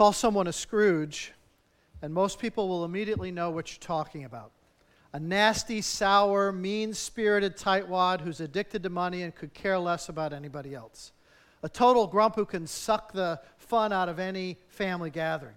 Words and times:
Call 0.00 0.14
someone 0.14 0.46
a 0.46 0.52
Scrooge, 0.54 1.34
and 2.00 2.14
most 2.14 2.38
people 2.38 2.70
will 2.70 2.86
immediately 2.86 3.30
know 3.30 3.50
what 3.50 3.70
you're 3.70 3.86
talking 3.86 4.24
about. 4.24 4.50
A 5.12 5.20
nasty, 5.20 5.82
sour, 5.82 6.52
mean 6.52 6.94
spirited 6.94 7.54
tightwad 7.58 8.22
who's 8.22 8.40
addicted 8.40 8.82
to 8.84 8.88
money 8.88 9.20
and 9.20 9.34
could 9.34 9.52
care 9.52 9.78
less 9.78 10.08
about 10.08 10.32
anybody 10.32 10.74
else. 10.74 11.12
A 11.62 11.68
total 11.68 12.06
grump 12.06 12.34
who 12.34 12.46
can 12.46 12.66
suck 12.66 13.12
the 13.12 13.42
fun 13.58 13.92
out 13.92 14.08
of 14.08 14.18
any 14.18 14.56
family 14.68 15.10
gathering. 15.10 15.56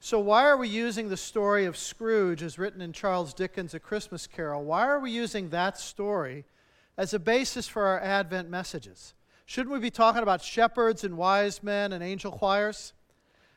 So, 0.00 0.18
why 0.18 0.42
are 0.42 0.56
we 0.56 0.68
using 0.68 1.08
the 1.08 1.16
story 1.16 1.66
of 1.66 1.76
Scrooge 1.76 2.42
as 2.42 2.58
written 2.58 2.80
in 2.80 2.92
Charles 2.92 3.32
Dickens' 3.32 3.74
A 3.74 3.78
Christmas 3.78 4.26
Carol? 4.26 4.64
Why 4.64 4.88
are 4.88 4.98
we 4.98 5.12
using 5.12 5.50
that 5.50 5.78
story 5.78 6.46
as 6.98 7.14
a 7.14 7.20
basis 7.20 7.68
for 7.68 7.86
our 7.86 8.00
Advent 8.00 8.50
messages? 8.50 9.14
Shouldn't 9.44 9.72
we 9.72 9.78
be 9.78 9.92
talking 9.92 10.24
about 10.24 10.42
shepherds 10.42 11.04
and 11.04 11.16
wise 11.16 11.62
men 11.62 11.92
and 11.92 12.02
angel 12.02 12.32
choirs? 12.32 12.92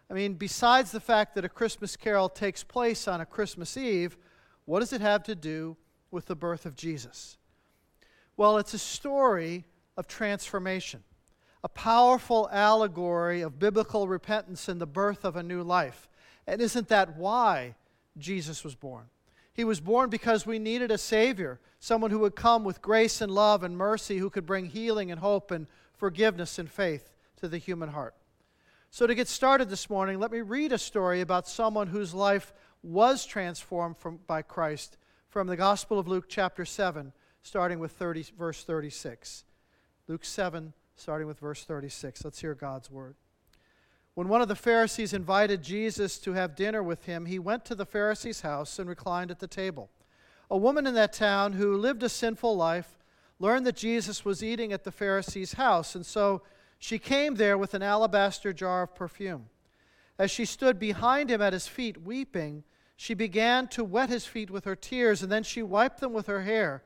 I 0.10 0.14
mean, 0.14 0.34
besides 0.34 0.92
the 0.92 1.00
fact 1.00 1.36
that 1.36 1.46
A 1.46 1.50
Christmas 1.50 1.96
Carol 1.96 2.30
takes 2.30 2.64
place 2.64 3.08
on 3.08 3.22
a 3.22 3.26
Christmas 3.26 3.78
Eve, 3.78 4.18
what 4.66 4.80
does 4.80 4.94
it 4.94 5.02
have 5.02 5.24
to 5.24 5.36
do 5.36 5.78
with 6.12 6.26
the 6.26 6.36
birth 6.36 6.66
of 6.66 6.76
Jesus? 6.76 7.38
Well, 8.36 8.58
it's 8.58 8.74
a 8.74 8.80
story 8.80 9.66
of 9.98 10.08
transformation, 10.08 11.04
a 11.64 11.70
powerful 11.70 12.50
allegory 12.52 13.42
of 13.42 13.60
biblical 13.60 14.08
repentance 14.08 14.68
and 14.68 14.80
the 14.80 14.88
birth 14.88 15.26
of 15.26 15.36
a 15.36 15.44
new 15.44 15.62
life. 15.62 16.08
And 16.48 16.62
isn't 16.62 16.88
that 16.88 17.18
why 17.18 17.76
Jesus 18.18 18.64
was 18.64 18.76
born? 18.76 19.06
He 19.54 19.64
was 19.66 19.82
born 19.82 20.10
because 20.10 20.46
we 20.46 20.58
needed 20.58 20.90
a 20.90 20.98
Savior, 20.98 21.60
someone 21.80 22.12
who 22.12 22.20
would 22.20 22.36
come 22.36 22.64
with 22.64 22.82
grace 22.82 23.20
and 23.22 23.32
love 23.32 23.62
and 23.62 23.78
mercy, 23.78 24.18
who 24.18 24.30
could 24.30 24.46
bring 24.46 24.68
healing 24.68 25.12
and 25.12 25.20
hope 25.20 25.52
and 25.52 25.68
forgiveness 25.94 26.58
and 26.58 26.72
faith 26.72 27.12
to 27.38 27.48
the 27.48 27.58
human 27.58 27.90
heart. 27.90 28.16
So, 28.92 29.06
to 29.06 29.14
get 29.14 29.28
started 29.28 29.70
this 29.70 29.88
morning, 29.88 30.20
let 30.20 30.32
me 30.32 30.42
read 30.42 30.72
a 30.72 30.78
story 30.80 31.22
about 31.22 31.48
someone 31.48 31.88
whose 31.88 32.12
life 32.12 32.54
was 32.82 33.24
transformed 33.24 33.98
from, 33.98 34.20
by 34.26 34.42
Christ 34.42 34.98
from 35.28 35.46
the 35.46 35.56
Gospel 35.56 36.00
of 36.00 36.08
Luke, 36.08 36.26
chapter 36.28 36.66
7, 36.66 37.14
starting 37.44 37.78
with 37.78 37.92
30, 37.92 38.26
verse 38.36 38.64
36. 38.64 39.44
Luke 40.08 40.26
7, 40.26 40.74
starting 40.96 41.28
with 41.28 41.38
verse 41.38 41.64
36. 41.66 42.26
Let's 42.26 42.42
hear 42.42 42.56
God's 42.56 42.90
word. 42.90 43.16
When 44.16 44.28
one 44.28 44.42
of 44.42 44.48
the 44.48 44.56
Pharisees 44.56 45.14
invited 45.14 45.62
Jesus 45.62 46.18
to 46.20 46.34
have 46.34 46.56
dinner 46.56 46.82
with 46.82 47.06
him, 47.06 47.28
he 47.28 47.38
went 47.38 47.66
to 47.66 47.76
the 47.76 47.86
Pharisee's 47.86 48.42
house 48.42 48.80
and 48.80 48.90
reclined 48.90 49.30
at 49.30 49.40
the 49.40 49.48
table. 49.48 49.92
A 50.50 50.58
woman 50.58 50.88
in 50.88 50.96
that 50.96 51.14
town 51.14 51.54
who 51.54 51.78
lived 51.78 52.02
a 52.02 52.10
sinful 52.10 52.58
life 52.58 52.98
learned 53.38 53.68
that 53.68 53.76
Jesus 53.76 54.26
was 54.26 54.44
eating 54.44 54.74
at 54.74 54.84
the 54.84 54.92
Pharisee's 54.92 55.54
house, 55.54 55.94
and 55.94 56.04
so 56.04 56.42
she 56.80 56.98
came 56.98 57.36
there 57.36 57.58
with 57.58 57.74
an 57.74 57.84
alabaster 57.84 58.54
jar 58.54 58.84
of 58.84 58.96
perfume. 58.96 59.50
As 60.18 60.32
she 60.32 60.46
stood 60.46 60.80
behind 60.80 61.30
him 61.30 61.42
at 61.42 61.54
his 61.54 61.68
feet, 61.68 62.02
weeping, 62.02 62.64
she 62.96 63.14
began 63.14 63.68
to 63.70 63.84
wet 63.84 64.10
his 64.10 64.26
feet 64.26 64.50
with 64.50 64.66
her 64.66 64.76
tears, 64.76 65.22
and 65.22 65.32
then 65.32 65.44
she 65.44 65.62
wiped 65.62 66.00
them 66.00 66.14
with 66.14 66.28
her 66.28 66.44
hair, 66.44 66.84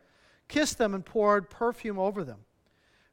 kissed 0.48 0.78
them, 0.78 0.94
and 0.94 1.06
poured 1.06 1.50
perfume 1.50 1.98
over 1.98 2.24
them. 2.24 2.40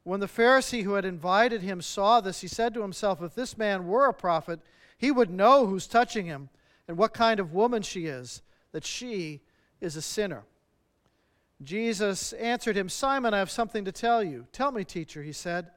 When 0.03 0.19
the 0.19 0.27
Pharisee 0.27 0.83
who 0.83 0.93
had 0.93 1.05
invited 1.05 1.61
him 1.61 1.81
saw 1.81 2.19
this, 2.21 2.41
he 2.41 2.47
said 2.47 2.73
to 2.73 2.81
himself, 2.81 3.21
If 3.21 3.35
this 3.35 3.57
man 3.57 3.87
were 3.87 4.07
a 4.07 4.13
prophet, 4.13 4.59
he 4.97 5.11
would 5.11 5.29
know 5.29 5.67
who's 5.67 5.87
touching 5.87 6.25
him 6.25 6.49
and 6.87 6.97
what 6.97 7.13
kind 7.13 7.39
of 7.39 7.53
woman 7.53 7.83
she 7.83 8.05
is, 8.05 8.41
that 8.71 8.85
she 8.85 9.41
is 9.79 9.95
a 9.95 10.01
sinner. 10.01 10.43
Jesus 11.63 12.33
answered 12.33 12.75
him, 12.75 12.89
Simon, 12.89 13.33
I 13.33 13.39
have 13.39 13.51
something 13.51 13.85
to 13.85 13.91
tell 13.91 14.23
you. 14.23 14.47
Tell 14.51 14.71
me, 14.71 14.83
teacher, 14.83 15.21
he 15.21 15.31
said. 15.31 15.69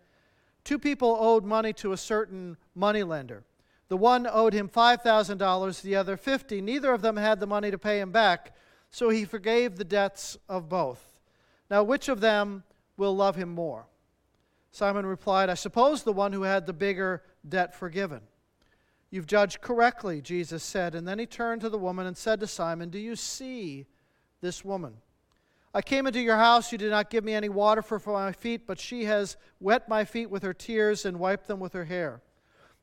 Two 0.65 0.79
people 0.79 1.17
owed 1.21 1.45
money 1.45 1.73
to 1.75 1.93
a 1.93 1.97
certain 1.97 2.57
moneylender. 2.75 3.45
The 3.89 3.97
one 3.99 4.27
owed 4.27 4.55
him 4.55 4.69
$5,000, 4.69 5.83
the 5.83 5.97
other 5.97 6.17
50. 6.17 6.61
Neither 6.63 6.93
of 6.93 7.03
them 7.03 7.17
had 7.17 7.39
the 7.39 7.47
money 7.47 7.71
to 7.71 7.79
pay 7.79 8.01
him 8.01 8.11
back, 8.11 8.57
so 8.91 9.11
he 9.11 9.25
forgave 9.25 9.77
the 9.77 9.85
debts 9.85 10.39
of 10.49 10.69
both. 10.69 11.15
Now, 11.71 11.83
which 11.83 12.09
of 12.09 12.21
them 12.21 12.65
will 12.97 13.15
love 13.15 13.37
him 13.37 13.51
more? 13.51 13.87
Simon 14.73 15.07
replied, 15.07 15.51
I 15.51 15.55
suppose 15.55 16.03
the 16.03 16.13
one 16.13 16.33
who 16.33 16.43
had 16.43 16.67
the 16.67 16.73
bigger 16.73 17.23
debt 17.47 17.75
forgiven. 17.75 18.23
You've 19.11 19.27
judged 19.27 19.61
correctly, 19.61 20.21
Jesus 20.21 20.65
said. 20.65 20.97
And 20.97 21.07
then 21.07 21.21
he 21.21 21.27
turned 21.27 21.61
to 21.61 21.69
the 21.69 21.79
woman 21.79 22.07
and 22.07 22.17
said 22.17 22.41
to 22.41 22.49
Simon, 22.49 22.89
Do 22.89 22.99
you 22.99 23.15
see 23.15 23.87
this 24.41 24.65
woman? 24.65 24.97
I 25.75 25.83
came 25.83 26.07
into 26.07 26.21
your 26.21 26.37
house. 26.37 26.71
You 26.71 26.79
did 26.79 26.91
not 26.91 27.11
give 27.11 27.25
me 27.25 27.35
any 27.35 27.49
water 27.49 27.83
for, 27.83 27.99
my 27.99 28.33
feet, 28.33 28.67
but 28.67 28.79
she 28.79 29.05
has 29.05 29.37
wet 29.61 29.89
my 29.89 30.05
feet 30.05 30.31
with 30.31 30.43
her 30.45 30.55
tears 30.55 31.05
and 31.05 31.19
wiped 31.19 31.49
them 31.49 31.59
with 31.59 31.73
her 31.73 31.85
hair. 31.85 32.23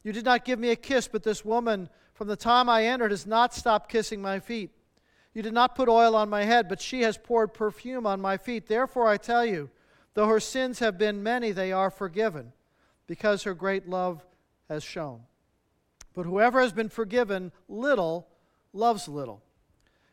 You 0.04 0.12
did 0.12 0.26
not 0.26 0.46
give 0.46 0.60
me 0.60 0.72
a 0.72 0.76
kiss, 0.76 1.08
but 1.08 1.24
this 1.24 1.46
woman, 1.46 1.90
from 2.14 2.28
the 2.28 2.36
time 2.36 2.68
I 2.68 2.86
entered, 2.86 3.12
has 3.12 3.26
not 3.26 3.54
stopped 3.54 3.90
kissing 3.90 4.22
my 4.22 4.40
feet. 4.40 4.72
You 5.34 5.42
did 5.42 5.54
not 5.54 5.76
put 5.76 5.88
oil 5.88 6.16
on 6.16 6.30
my 6.30 6.44
head, 6.44 6.68
but 6.68 6.82
she 6.82 7.02
has 7.04 7.18
poured 7.18 7.54
perfume 7.54 8.06
on 8.06 8.20
my 8.20 8.36
feet. 8.36 8.68
Therefore, 8.68 9.08
I 9.08 9.18
tell 9.18 9.46
you, 9.46 9.70
Though 10.14 10.28
her 10.28 10.40
sins 10.40 10.80
have 10.80 10.98
been 10.98 11.24
many, 11.24 11.52
they 11.52 11.72
are 11.72 11.90
forgiven, 11.90 12.52
because 13.08 13.44
her 13.44 13.54
great 13.54 13.88
love 13.88 14.26
has 14.68 14.84
shown. 14.84 15.22
But 16.14 16.26
whoever 16.26 16.60
has 16.62 16.74
been 16.74 16.90
forgiven 16.90 17.52
little 17.70 18.28
loves 18.74 19.08
little. 19.08 19.42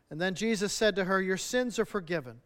And 0.09 0.19
then 0.19 0.35
Jesus 0.35 0.71
said 0.71 0.95
to 0.95 1.05
her, 1.05 1.21
Your 1.21 1.37
sins 1.37 1.77
are 1.77 1.85
forgiven. 1.85 2.39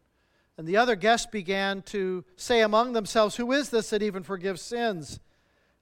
And 0.57 0.67
the 0.67 0.77
other 0.77 0.95
guests 0.95 1.25
began 1.25 1.81
to 1.83 2.23
say 2.35 2.61
among 2.61 2.93
themselves, 2.93 3.35
Who 3.37 3.51
is 3.51 3.69
this 3.69 3.89
that 3.89 4.03
even 4.03 4.23
forgives 4.23 4.61
sins? 4.61 5.19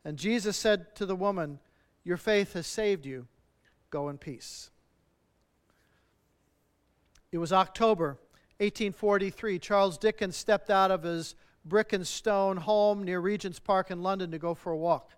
And 0.05 0.17
Jesus 0.17 0.57
said 0.57 0.95
to 0.95 1.05
the 1.05 1.15
woman, 1.15 1.59
Your 2.03 2.17
faith 2.17 2.53
has 2.53 2.67
saved 2.67 3.05
you. 3.05 3.27
Go 3.89 4.07
in 4.09 4.17
peace. 4.17 4.69
It 7.31 7.37
was 7.37 7.51
October 7.51 8.17
1843. 8.59 9.59
Charles 9.59 9.97
Dickens 9.97 10.37
stepped 10.37 10.69
out 10.69 10.91
of 10.91 11.03
his 11.03 11.35
brick 11.65 11.93
and 11.93 12.07
stone 12.07 12.57
home 12.57 13.03
near 13.03 13.19
Regent's 13.19 13.59
Park 13.59 13.91
in 13.91 14.01
London 14.01 14.31
to 14.31 14.39
go 14.39 14.53
for 14.53 14.71
a 14.71 14.77
walk. 14.77 15.11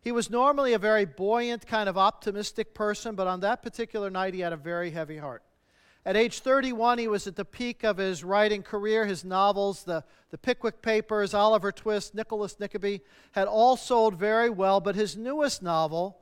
He 0.00 0.12
was 0.12 0.30
normally 0.30 0.72
a 0.72 0.78
very 0.78 1.04
buoyant, 1.04 1.66
kind 1.66 1.88
of 1.88 1.98
optimistic 1.98 2.74
person, 2.74 3.14
but 3.14 3.26
on 3.26 3.40
that 3.40 3.62
particular 3.62 4.10
night 4.10 4.34
he 4.34 4.40
had 4.40 4.52
a 4.52 4.56
very 4.56 4.90
heavy 4.90 5.16
heart. 5.16 5.42
At 6.06 6.16
age 6.16 6.38
31, 6.38 6.98
he 6.98 7.08
was 7.08 7.26
at 7.26 7.34
the 7.34 7.44
peak 7.44 7.82
of 7.82 7.96
his 7.96 8.22
writing 8.22 8.62
career. 8.62 9.06
His 9.06 9.24
novels, 9.24 9.82
the, 9.82 10.04
the 10.30 10.38
Pickwick 10.38 10.80
Papers, 10.80 11.34
Oliver 11.34 11.72
Twist, 11.72 12.14
Nicholas 12.14 12.60
Nickleby, 12.60 13.00
had 13.32 13.48
all 13.48 13.76
sold 13.76 14.14
very 14.14 14.48
well, 14.48 14.78
but 14.78 14.94
his 14.94 15.16
newest 15.16 15.64
novel, 15.64 16.18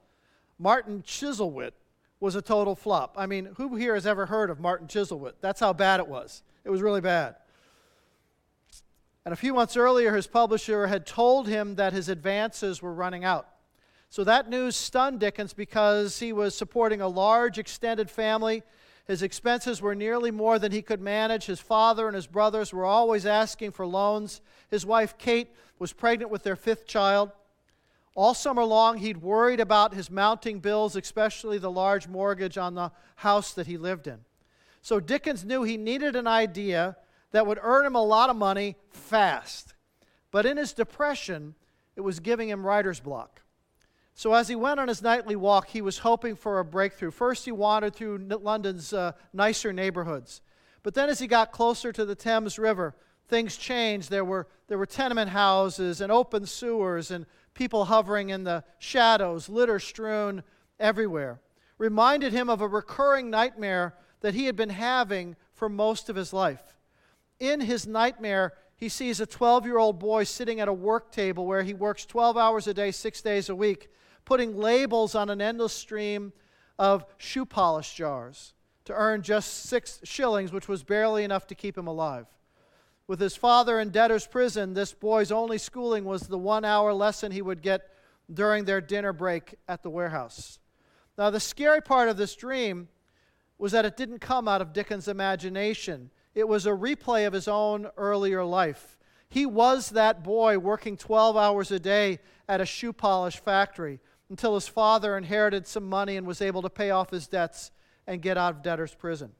Martin 0.59 1.03
Chuzzlewit, 1.03 1.72
was 2.19 2.34
a 2.34 2.41
total 2.41 2.75
flop. 2.75 3.15
I 3.19 3.27
mean, 3.27 3.50
who 3.56 3.77
here 3.77 3.93
has 3.93 4.06
ever 4.06 4.25
heard 4.25 4.49
of 4.49 4.59
Martin 4.59 4.87
Chuzzlewit? 4.87 5.34
That's 5.43 5.61
how 5.61 5.75
bad 5.75 6.01
it 6.01 6.09
was. 6.09 6.43
It 6.65 6.71
was 6.71 6.81
really 6.81 7.03
bad. 7.03 7.37
And 9.27 9.34
a 9.34 9.37
few 9.37 9.53
months 9.53 9.77
earlier, 9.77 10.16
his 10.16 10.27
publisher 10.27 10.87
had 10.87 11.05
told 11.05 11.47
him 11.47 11.75
that 11.75 11.93
his 11.93 12.09
advances 12.09 12.81
were 12.81 12.95
running 12.95 13.22
out. 13.22 13.49
So 14.09 14.25
that 14.25 14.49
news 14.49 14.77
stunned 14.77 15.21
Dickens 15.21 15.53
because 15.53 16.21
he 16.21 16.33
was 16.33 16.55
supporting 16.55 17.03
a 17.03 17.09
large 17.09 17.59
extended 17.59 18.11
family. 18.11 18.62
His 19.06 19.22
expenses 19.22 19.82
were 19.82 19.94
nearly 19.94 20.31
more 20.31 20.59
than 20.59 20.72
he 20.72 20.81
could 20.81 21.00
manage. 21.00 21.44
His 21.47 21.60
father 21.60 22.06
and 22.06 22.15
his 22.15 22.26
brothers 22.26 22.72
were 22.72 22.87
always 22.87 23.26
asking 23.26 23.72
for 23.72 23.87
loans. 23.87 24.41
His 24.70 24.87
wife, 24.87 25.19
Kate, 25.19 25.54
was 25.78 25.92
pregnant 25.92 26.31
with 26.31 26.42
their 26.42 26.56
fifth 26.56 26.87
child. 26.87 27.31
All 28.15 28.32
summer 28.32 28.65
long, 28.65 28.98
he'd 28.98 29.19
worried 29.19 29.60
about 29.60 29.92
his 29.92 30.10
mounting 30.10 30.60
bills, 30.60 30.97
especially 30.97 31.59
the 31.59 31.70
large 31.70 32.09
mortgage 32.09 32.56
on 32.56 32.75
the 32.75 32.92
house 33.16 33.53
that 33.54 33.66
he 33.66 33.76
lived 33.76 34.06
in. 34.06 34.20
So 34.81 35.00
Dickens 35.00 35.44
knew 35.44 35.65
he 35.65 35.76
needed 35.76 36.16
an 36.16 36.26
idea 36.26 36.97
that 37.32 37.47
would 37.47 37.59
earn 37.60 37.84
him 37.84 37.97
a 37.97 38.03
lot 38.03 38.31
of 38.31 38.36
money 38.36 38.76
fast. 38.91 39.75
But 40.31 40.47
in 40.47 40.56
his 40.56 40.72
depression, 40.72 41.54
it 41.97 42.00
was 42.00 42.21
giving 42.21 42.48
him 42.48 42.65
writer's 42.65 43.00
block. 43.00 43.42
So 44.15 44.33
as 44.35 44.49
he 44.49 44.55
went 44.55 44.79
on 44.79 44.89
his 44.89 45.03
nightly 45.03 45.37
walk, 45.37 45.69
he 45.69 45.83
was 45.83 45.99
hoping 45.99 46.37
for 46.37 46.59
a 46.59 46.65
breakthrough. 46.65 47.11
First, 47.11 47.45
he 47.45 47.53
wandered 47.53 47.95
through 47.95 48.19
London's 48.19 48.93
uh, 48.93 49.13
nicer 49.33 49.72
neighborhoods. 49.72 50.41
But 50.83 50.95
then, 50.95 51.09
as 51.09 51.19
he 51.19 51.27
got 51.27 51.53
closer 51.53 51.93
to 51.93 52.05
the 52.05 52.15
Thames 52.15 52.59
River, 52.59 52.95
things 53.28 53.57
changed. 53.57 54.11
There 54.11 54.25
were, 54.25 54.47
there 54.69 54.78
were 54.78 54.87
tenement 54.87 55.31
houses 55.31 56.01
and 56.01 56.13
open 56.13 56.47
sewers 56.47 57.11
and 57.11 57.27
people 57.55 57.87
hovering 57.87 58.31
in 58.31 58.45
the 58.45 58.65
shadows, 58.78 59.49
litter 59.49 59.78
strewn 59.78 60.43
everywhere. 60.78 61.41
Reminded 61.78 62.33
him 62.33 62.49
of 62.49 62.60
a 62.60 62.69
recurring 62.69 63.31
nightmare 63.31 63.95
that 64.21 64.34
he 64.34 64.47
had 64.47 64.57
been 64.57 64.71
having 64.71 65.37
for 65.53 65.69
most 65.69 66.09
of 66.09 66.17
his 66.17 66.33
life 66.33 66.75
in 67.41 67.60
his 67.60 67.87
nightmare, 67.87 68.53
he 68.77 68.89
sees 68.89 69.21
a 69.21 69.27
12 69.27 69.67
year 69.67 69.78
old 69.78 69.99
boy 69.99 70.25
sitting 70.25 70.60
at 70.60 70.69
a 70.69 70.72
work 70.72 71.13
table 71.13 71.47
where 71.47 71.63
he 71.63 71.75
works 71.75 72.07
12 72.07 72.37
hours 72.37 72.67
a 72.67 72.75
day, 72.75 72.91
six 72.91 73.21
days 73.21 73.49
a 73.49 73.55
week, 73.55 73.91
putting 74.24 74.56
labels 74.56 75.15
on 75.15 75.30
an 75.30 75.41
endless 75.41 75.72
stream 75.72 76.32
of 76.78 77.04
shoe 77.18 77.44
polish 77.44 77.94
jars 77.94 78.54
to 78.84 78.92
earn 78.92 79.22
just 79.22 79.65
six 79.66 80.00
shillings, 80.04 80.53
which 80.53 80.68
was 80.68 80.82
barely 80.82 81.24
enough 81.24 81.47
to 81.47 81.54
keep 81.54 81.76
him 81.76 81.86
alive. 81.86 82.26
With 83.06 83.21
his 83.21 83.36
father 83.36 83.80
in 83.80 83.91
debtor's 83.91 84.26
prison, 84.26 84.74
this 84.74 84.92
boy's 84.92 85.30
only 85.30 85.59
schooling 85.59 86.04
was 86.04 86.22
the 86.22 86.38
one 86.38 86.65
hour 86.65 86.92
lesson 86.92 87.32
he 87.32 87.42
would 87.42 87.62
get 87.62 87.91
during 88.32 88.65
their 88.65 88.80
dinner 88.80 89.12
break 89.12 89.54
at 89.68 89.82
the 89.82 89.91
warehouse. 89.91 90.59
Now, 91.18 91.30
the 91.30 91.41
scary 91.41 91.82
part 91.82 92.09
of 92.09 92.16
this 92.16 92.34
dream 92.34 92.88
was 93.59 93.72
that 93.72 93.84
it 93.84 93.97
didn't 93.97 94.18
come 94.18 94.48
out 94.48 94.62
of 94.62 94.72
Dickens' 94.72 95.09
imagination. 95.09 96.10
It 96.34 96.48
was 96.48 96.66
a 96.66 96.71
replay 96.71 97.26
of 97.26 97.32
his 97.32 97.47
own 97.47 97.88
earlier 97.97 98.44
life. 98.44 98.98
He 99.28 99.47
was 99.47 99.91
that 99.91 100.24
boy 100.24 100.59
working 100.59 100.97
12 100.97 101.36
hours 101.36 101.71
a 101.71 101.78
day 101.78 102.21
at 102.48 102.60
a 102.60 102.66
shoe 102.66 102.92
polish 102.92 103.38
factory 103.38 104.00
until 104.30 104.54
his 104.54 104.68
father 104.68 105.16
inherited 105.16 105.66
some 105.66 105.88
money 105.88 106.16
and 106.16 106.26
was 106.26 106.41
able 106.41 106.62
to 106.62 106.71
pay 106.71 106.91
off 106.91 107.10
his 107.10 107.28
debts 107.28 107.71
and 108.06 108.22
get 108.22 108.38
out 108.38 108.54
of 108.54 108.62
debtor's 108.62 108.94
prison. 108.94 109.32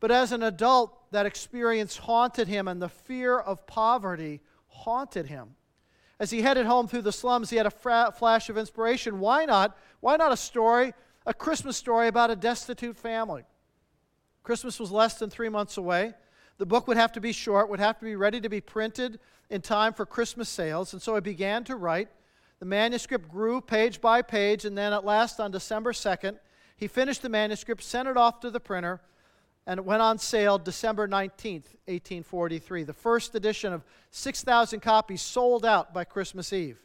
But 0.00 0.10
as 0.10 0.32
an 0.32 0.42
adult, 0.42 1.10
that 1.12 1.26
experience 1.26 1.96
haunted 1.96 2.48
him, 2.48 2.68
and 2.68 2.82
the 2.82 2.88
fear 2.88 3.38
of 3.38 3.66
poverty 3.66 4.40
haunted 4.68 5.26
him. 5.26 5.54
As 6.18 6.30
he 6.30 6.42
headed 6.42 6.66
home 6.66 6.88
through 6.88 7.02
the 7.02 7.12
slums, 7.12 7.50
he 7.50 7.56
had 7.56 7.66
a 7.66 7.70
fra- 7.70 8.12
flash 8.16 8.48
of 8.48 8.58
inspiration. 8.58 9.20
Why 9.20 9.44
not? 9.44 9.76
Why 10.00 10.16
not 10.16 10.32
a 10.32 10.36
story, 10.36 10.92
a 11.26 11.34
Christmas 11.34 11.76
story 11.76 12.08
about 12.08 12.30
a 12.30 12.36
destitute 12.36 12.96
family? 12.96 13.44
Christmas 14.42 14.78
was 14.78 14.90
less 14.90 15.18
than 15.18 15.30
three 15.30 15.48
months 15.48 15.76
away. 15.76 16.14
The 16.58 16.66
book 16.66 16.88
would 16.88 16.96
have 16.96 17.12
to 17.12 17.20
be 17.20 17.32
short, 17.32 17.68
would 17.68 17.80
have 17.80 17.98
to 17.98 18.04
be 18.04 18.16
ready 18.16 18.40
to 18.40 18.48
be 18.48 18.60
printed 18.60 19.18
in 19.50 19.60
time 19.60 19.92
for 19.92 20.06
Christmas 20.06 20.48
sales. 20.48 20.92
And 20.92 21.02
so 21.02 21.16
I 21.16 21.20
began 21.20 21.64
to 21.64 21.76
write. 21.76 22.08
The 22.58 22.66
manuscript 22.66 23.28
grew 23.28 23.60
page 23.60 24.00
by 24.00 24.22
page, 24.22 24.64
and 24.64 24.76
then 24.76 24.92
at 24.92 25.04
last 25.04 25.40
on 25.40 25.50
December 25.50 25.92
2nd, 25.92 26.38
he 26.76 26.88
finished 26.88 27.22
the 27.22 27.28
manuscript, 27.28 27.82
sent 27.82 28.08
it 28.08 28.16
off 28.16 28.40
to 28.40 28.50
the 28.50 28.60
printer, 28.60 29.00
and 29.66 29.78
it 29.78 29.84
went 29.84 30.02
on 30.02 30.18
sale 30.18 30.58
December 30.58 31.08
19th, 31.08 31.74
1843. 31.86 32.84
The 32.84 32.92
first 32.92 33.34
edition 33.34 33.72
of 33.72 33.84
6,000 34.10 34.80
copies 34.80 35.22
sold 35.22 35.66
out 35.66 35.92
by 35.92 36.04
Christmas 36.04 36.52
Eve. 36.52 36.78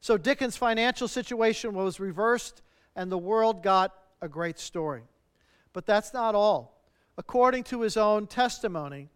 So 0.00 0.16
Dickens' 0.16 0.56
financial 0.56 1.08
situation 1.08 1.74
was 1.74 1.98
reversed, 2.00 2.62
and 2.94 3.10
the 3.10 3.18
world 3.18 3.62
got 3.62 3.94
a 4.20 4.28
great 4.28 4.58
story. 4.58 5.02
But 5.72 5.86
that's 5.86 6.12
not 6.12 6.34
all. 6.34 6.82
According 7.16 7.64
to 7.64 7.82
his 7.82 7.96
own 7.96 8.26
testimony, 8.26 9.08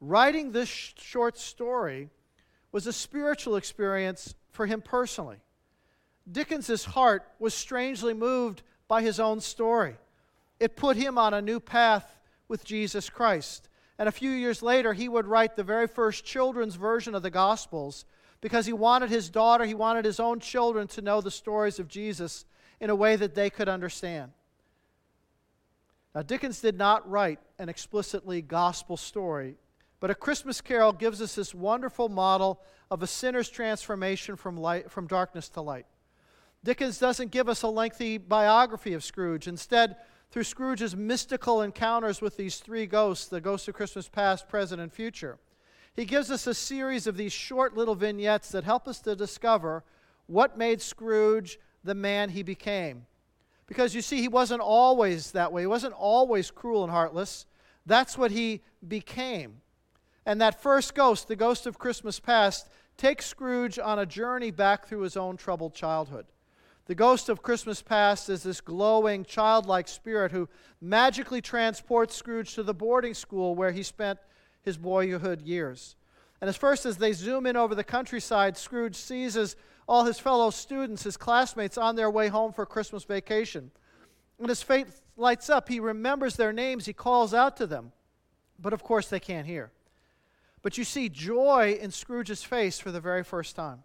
writing 0.00 0.52
this 0.52 0.68
sh- 0.68 0.92
short 0.96 1.38
story 1.38 2.08
was 2.70 2.86
a 2.86 2.92
spiritual 2.92 3.56
experience 3.56 4.34
for 4.50 4.66
him 4.66 4.80
personally. 4.80 5.38
Dickens's 6.30 6.84
heart 6.84 7.26
was 7.38 7.54
strangely 7.54 8.14
moved 8.14 8.62
by 8.86 9.02
his 9.02 9.20
own 9.20 9.40
story. 9.40 9.96
It 10.60 10.76
put 10.76 10.96
him 10.96 11.18
on 11.18 11.34
a 11.34 11.42
new 11.42 11.60
path 11.60 12.18
with 12.48 12.64
Jesus 12.64 13.08
Christ. 13.08 13.68
And 13.98 14.08
a 14.08 14.12
few 14.12 14.30
years 14.30 14.62
later, 14.62 14.92
he 14.92 15.08
would 15.08 15.26
write 15.26 15.56
the 15.56 15.64
very 15.64 15.86
first 15.86 16.24
children's 16.24 16.76
version 16.76 17.14
of 17.14 17.22
the 17.22 17.30
Gospels 17.30 18.04
because 18.40 18.66
he 18.66 18.72
wanted 18.72 19.10
his 19.10 19.28
daughter, 19.28 19.64
he 19.64 19.74
wanted 19.74 20.04
his 20.04 20.20
own 20.20 20.40
children 20.40 20.86
to 20.88 21.02
know 21.02 21.20
the 21.20 21.30
stories 21.30 21.78
of 21.78 21.88
Jesus 21.88 22.44
in 22.80 22.90
a 22.90 22.94
way 22.94 23.16
that 23.16 23.34
they 23.34 23.50
could 23.50 23.68
understand. 23.68 24.32
Now, 26.14 26.22
Dickens 26.22 26.60
did 26.60 26.78
not 26.78 27.08
write 27.08 27.40
an 27.58 27.68
explicitly 27.68 28.40
gospel 28.42 28.96
story, 28.96 29.56
but 30.00 30.10
A 30.10 30.14
Christmas 30.14 30.60
Carol 30.60 30.92
gives 30.92 31.20
us 31.20 31.34
this 31.34 31.54
wonderful 31.54 32.08
model 32.08 32.60
of 32.90 33.02
a 33.02 33.06
sinner's 33.06 33.48
transformation 33.48 34.36
from, 34.36 34.56
light, 34.56 34.90
from 34.90 35.06
darkness 35.06 35.48
to 35.50 35.60
light. 35.60 35.86
Dickens 36.64 36.98
doesn't 36.98 37.30
give 37.30 37.48
us 37.48 37.62
a 37.62 37.68
lengthy 37.68 38.18
biography 38.18 38.92
of 38.94 39.04
Scrooge. 39.04 39.46
Instead, 39.46 39.96
through 40.30 40.44
Scrooge's 40.44 40.94
mystical 40.94 41.62
encounters 41.62 42.20
with 42.20 42.36
these 42.36 42.58
three 42.58 42.86
ghosts 42.86 43.26
the 43.26 43.40
ghosts 43.40 43.68
of 43.68 43.74
Christmas 43.74 44.08
past, 44.08 44.48
present, 44.48 44.80
and 44.80 44.92
future. 44.92 45.38
He 45.94 46.04
gives 46.04 46.30
us 46.30 46.46
a 46.46 46.54
series 46.54 47.06
of 47.06 47.16
these 47.16 47.32
short 47.32 47.76
little 47.76 47.94
vignettes 47.94 48.50
that 48.50 48.64
help 48.64 48.86
us 48.86 49.00
to 49.00 49.16
discover 49.16 49.82
what 50.26 50.58
made 50.58 50.80
Scrooge 50.80 51.58
the 51.82 51.94
man 51.94 52.30
he 52.30 52.42
became. 52.42 53.06
Because 53.66 53.94
you 53.94 54.02
see, 54.02 54.20
he 54.20 54.28
wasn't 54.28 54.60
always 54.60 55.32
that 55.32 55.52
way, 55.52 55.62
he 55.62 55.66
wasn't 55.66 55.94
always 55.94 56.50
cruel 56.50 56.84
and 56.84 56.92
heartless. 56.92 57.46
That's 57.86 58.16
what 58.16 58.30
he 58.30 58.62
became. 58.86 59.60
And 60.28 60.42
that 60.42 60.60
first 60.60 60.94
ghost, 60.94 61.26
the 61.26 61.36
ghost 61.36 61.66
of 61.66 61.78
Christmas 61.78 62.20
past, 62.20 62.68
takes 62.98 63.24
Scrooge 63.24 63.78
on 63.78 63.98
a 63.98 64.04
journey 64.04 64.50
back 64.50 64.86
through 64.86 65.00
his 65.00 65.16
own 65.16 65.38
troubled 65.38 65.72
childhood. 65.72 66.26
The 66.84 66.94
ghost 66.94 67.30
of 67.30 67.42
Christmas 67.42 67.80
past 67.80 68.28
is 68.28 68.42
this 68.42 68.60
glowing, 68.60 69.24
childlike 69.24 69.88
spirit 69.88 70.30
who 70.30 70.46
magically 70.82 71.40
transports 71.40 72.14
Scrooge 72.14 72.54
to 72.56 72.62
the 72.62 72.74
boarding 72.74 73.14
school 73.14 73.54
where 73.54 73.72
he 73.72 73.82
spent 73.82 74.18
his 74.60 74.76
boyhood 74.76 75.40
years. 75.40 75.96
And 76.42 76.50
as 76.50 76.58
first 76.58 76.84
as 76.84 76.98
they 76.98 77.14
zoom 77.14 77.46
in 77.46 77.56
over 77.56 77.74
the 77.74 77.82
countryside, 77.82 78.58
Scrooge 78.58 78.96
seizes 78.96 79.56
all 79.88 80.04
his 80.04 80.18
fellow 80.18 80.50
students, 80.50 81.04
his 81.04 81.16
classmates, 81.16 81.78
on 81.78 81.96
their 81.96 82.10
way 82.10 82.28
home 82.28 82.52
for 82.52 82.66
Christmas 82.66 83.04
vacation. 83.04 83.70
And 84.38 84.50
his 84.50 84.62
face 84.62 85.00
lights 85.16 85.48
up. 85.48 85.70
He 85.70 85.80
remembers 85.80 86.36
their 86.36 86.52
names, 86.52 86.84
he 86.84 86.92
calls 86.92 87.32
out 87.32 87.56
to 87.56 87.66
them. 87.66 87.92
But 88.58 88.74
of 88.74 88.82
course, 88.82 89.08
they 89.08 89.20
can't 89.20 89.46
hear. 89.46 89.72
But 90.68 90.76
you 90.76 90.84
see 90.84 91.08
joy 91.08 91.78
in 91.80 91.90
Scrooge's 91.90 92.44
face 92.44 92.78
for 92.78 92.92
the 92.92 93.00
very 93.00 93.24
first 93.24 93.56
time. 93.56 93.84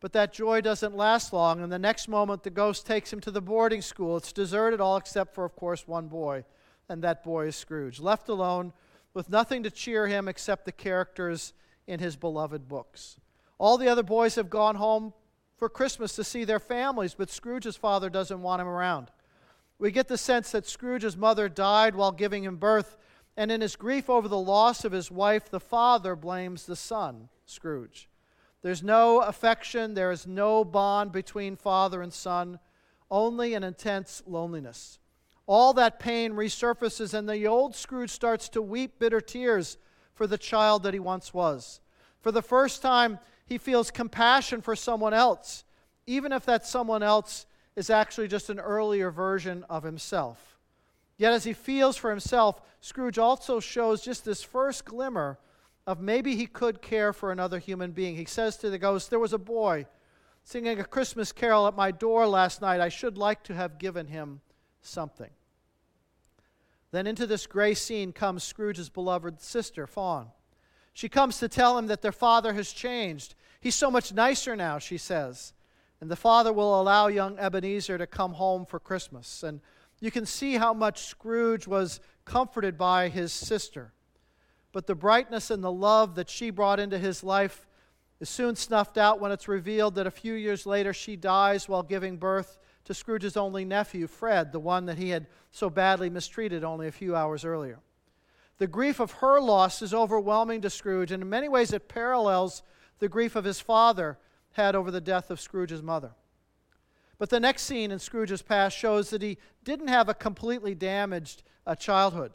But 0.00 0.12
that 0.12 0.34
joy 0.34 0.60
doesn't 0.60 0.94
last 0.94 1.32
long, 1.32 1.62
and 1.62 1.72
the 1.72 1.78
next 1.78 2.08
moment 2.08 2.42
the 2.42 2.50
ghost 2.50 2.86
takes 2.86 3.10
him 3.10 3.20
to 3.20 3.30
the 3.30 3.40
boarding 3.40 3.80
school. 3.80 4.18
It's 4.18 4.30
deserted, 4.30 4.82
all 4.82 4.98
except 4.98 5.34
for, 5.34 5.46
of 5.46 5.56
course, 5.56 5.88
one 5.88 6.08
boy, 6.08 6.44
and 6.90 7.00
that 7.02 7.24
boy 7.24 7.46
is 7.46 7.56
Scrooge, 7.56 8.00
left 8.00 8.28
alone 8.28 8.74
with 9.14 9.30
nothing 9.30 9.62
to 9.62 9.70
cheer 9.70 10.06
him 10.06 10.28
except 10.28 10.66
the 10.66 10.72
characters 10.72 11.54
in 11.86 12.00
his 12.00 12.16
beloved 12.16 12.68
books. 12.68 13.16
All 13.56 13.78
the 13.78 13.88
other 13.88 14.02
boys 14.02 14.34
have 14.34 14.50
gone 14.50 14.74
home 14.74 15.14
for 15.56 15.70
Christmas 15.70 16.14
to 16.16 16.22
see 16.22 16.44
their 16.44 16.60
families, 16.60 17.14
but 17.14 17.30
Scrooge's 17.30 17.76
father 17.76 18.10
doesn't 18.10 18.42
want 18.42 18.60
him 18.60 18.68
around. 18.68 19.10
We 19.78 19.90
get 19.90 20.08
the 20.08 20.18
sense 20.18 20.50
that 20.50 20.66
Scrooge's 20.66 21.16
mother 21.16 21.48
died 21.48 21.94
while 21.96 22.12
giving 22.12 22.44
him 22.44 22.56
birth, 22.58 22.98
and 23.38 23.52
in 23.52 23.60
his 23.60 23.76
grief 23.76 24.10
over 24.10 24.26
the 24.26 24.36
loss 24.36 24.84
of 24.84 24.90
his 24.90 25.12
wife, 25.12 25.48
the 25.48 25.60
father 25.60 26.16
blames 26.16 26.66
the 26.66 26.74
son, 26.74 27.28
Scrooge. 27.46 28.08
There's 28.62 28.82
no 28.82 29.20
affection, 29.20 29.94
there 29.94 30.10
is 30.10 30.26
no 30.26 30.64
bond 30.64 31.12
between 31.12 31.54
father 31.54 32.02
and 32.02 32.12
son, 32.12 32.58
only 33.12 33.54
an 33.54 33.62
intense 33.62 34.24
loneliness. 34.26 34.98
All 35.46 35.72
that 35.74 36.00
pain 36.00 36.32
resurfaces, 36.32 37.14
and 37.14 37.28
the 37.28 37.46
old 37.46 37.76
Scrooge 37.76 38.10
starts 38.10 38.48
to 38.50 38.60
weep 38.60 38.98
bitter 38.98 39.20
tears 39.20 39.78
for 40.14 40.26
the 40.26 40.36
child 40.36 40.82
that 40.82 40.92
he 40.92 40.98
once 40.98 41.32
was. 41.32 41.80
For 42.20 42.32
the 42.32 42.42
first 42.42 42.82
time, 42.82 43.20
he 43.46 43.56
feels 43.56 43.92
compassion 43.92 44.62
for 44.62 44.74
someone 44.74 45.14
else, 45.14 45.62
even 46.08 46.32
if 46.32 46.44
that 46.46 46.66
someone 46.66 47.04
else 47.04 47.46
is 47.76 47.88
actually 47.88 48.26
just 48.26 48.50
an 48.50 48.58
earlier 48.58 49.12
version 49.12 49.64
of 49.70 49.84
himself. 49.84 50.57
Yet, 51.18 51.32
as 51.32 51.44
he 51.44 51.52
feels 51.52 51.96
for 51.96 52.10
himself, 52.10 52.62
Scrooge 52.80 53.18
also 53.18 53.58
shows 53.60 54.02
just 54.02 54.24
this 54.24 54.42
first 54.42 54.84
glimmer 54.84 55.38
of 55.86 56.00
maybe 56.00 56.36
he 56.36 56.46
could 56.46 56.80
care 56.80 57.12
for 57.12 57.32
another 57.32 57.58
human 57.58 57.90
being. 57.90 58.16
He 58.16 58.24
says 58.24 58.56
to 58.58 58.70
the 58.70 58.78
ghost, 58.78 59.10
There 59.10 59.18
was 59.18 59.32
a 59.32 59.38
boy 59.38 59.86
singing 60.44 60.78
a 60.78 60.84
Christmas 60.84 61.32
carol 61.32 61.66
at 61.66 61.76
my 61.76 61.90
door 61.90 62.26
last 62.26 62.62
night. 62.62 62.80
I 62.80 62.88
should 62.88 63.18
like 63.18 63.42
to 63.44 63.54
have 63.54 63.78
given 63.78 64.06
him 64.06 64.40
something. 64.80 65.30
Then 66.90 67.06
into 67.06 67.26
this 67.26 67.46
gray 67.46 67.74
scene 67.74 68.12
comes 68.12 68.44
Scrooge's 68.44 68.88
beloved 68.88 69.40
sister, 69.40 69.86
Fan. 69.86 70.26
She 70.94 71.08
comes 71.08 71.38
to 71.38 71.48
tell 71.48 71.76
him 71.76 71.88
that 71.88 72.00
their 72.00 72.12
father 72.12 72.54
has 72.54 72.72
changed. 72.72 73.34
He's 73.60 73.74
so 73.74 73.90
much 73.90 74.12
nicer 74.12 74.56
now, 74.56 74.78
she 74.78 74.98
says. 74.98 75.52
And 76.00 76.10
the 76.10 76.16
father 76.16 76.52
will 76.52 76.80
allow 76.80 77.08
young 77.08 77.38
Ebenezer 77.38 77.98
to 77.98 78.06
come 78.06 78.34
home 78.34 78.64
for 78.64 78.78
Christmas. 78.78 79.42
And 79.42 79.60
you 80.00 80.10
can 80.10 80.26
see 80.26 80.54
how 80.54 80.72
much 80.72 81.04
Scrooge 81.06 81.66
was 81.66 82.00
comforted 82.24 82.76
by 82.78 83.08
his 83.08 83.32
sister 83.32 83.92
but 84.72 84.86
the 84.86 84.94
brightness 84.94 85.50
and 85.50 85.64
the 85.64 85.72
love 85.72 86.14
that 86.14 86.28
she 86.28 86.50
brought 86.50 86.80
into 86.80 86.98
his 86.98 87.24
life 87.24 87.66
is 88.20 88.28
soon 88.28 88.56
snuffed 88.56 88.98
out 88.98 89.20
when 89.20 89.32
it's 89.32 89.48
revealed 89.48 89.94
that 89.94 90.06
a 90.06 90.10
few 90.10 90.34
years 90.34 90.66
later 90.66 90.92
she 90.92 91.16
dies 91.16 91.68
while 91.68 91.82
giving 91.82 92.16
birth 92.16 92.58
to 92.84 92.94
Scrooge's 92.94 93.36
only 93.36 93.64
nephew, 93.64 94.06
Fred, 94.06 94.52
the 94.52 94.60
one 94.60 94.86
that 94.86 94.98
he 94.98 95.10
had 95.10 95.26
so 95.50 95.70
badly 95.70 96.10
mistreated 96.10 96.64
only 96.64 96.88
a 96.88 96.92
few 96.92 97.14
hours 97.14 97.44
earlier. 97.44 97.80
The 98.58 98.66
grief 98.66 98.98
of 98.98 99.12
her 99.12 99.40
loss 99.40 99.82
is 99.82 99.94
overwhelming 99.94 100.62
to 100.62 100.70
Scrooge, 100.70 101.12
and 101.12 101.22
in 101.22 101.28
many 101.28 101.48
ways 101.48 101.72
it 101.72 101.88
parallels 101.88 102.62
the 102.98 103.08
grief 103.08 103.36
of 103.36 103.44
his 103.44 103.60
father 103.60 104.18
had 104.52 104.74
over 104.74 104.90
the 104.90 105.00
death 105.00 105.30
of 105.30 105.40
Scrooge's 105.40 105.82
mother. 105.82 106.12
But 107.18 107.30
the 107.30 107.40
next 107.40 107.62
scene 107.62 107.90
in 107.90 107.98
Scrooge's 107.98 108.42
past 108.42 108.76
shows 108.76 109.10
that 109.10 109.22
he 109.22 109.38
didn't 109.64 109.88
have 109.88 110.08
a 110.08 110.14
completely 110.14 110.74
damaged 110.74 111.42
uh, 111.66 111.74
childhood. 111.74 112.32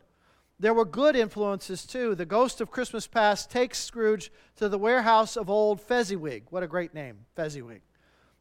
There 0.60 0.74
were 0.74 0.86
good 0.86 1.16
influences 1.16 1.86
too. 1.86 2.16
The 2.16 2.26
ghost 2.26 2.62
of 2.62 2.72
Christmas 2.72 3.08
past 3.08 3.50
takes 3.50 3.80
Scrooge 3.80 4.32
to 4.58 4.70
the 4.70 4.78
warehouse 4.78 5.36
of 5.36 5.50
old 5.50 5.82
Fezziwig. 5.82 6.44
What 6.50 6.64
a 6.64 6.68
great 6.68 6.94
name, 6.94 7.26
Fezziwig. 7.36 7.82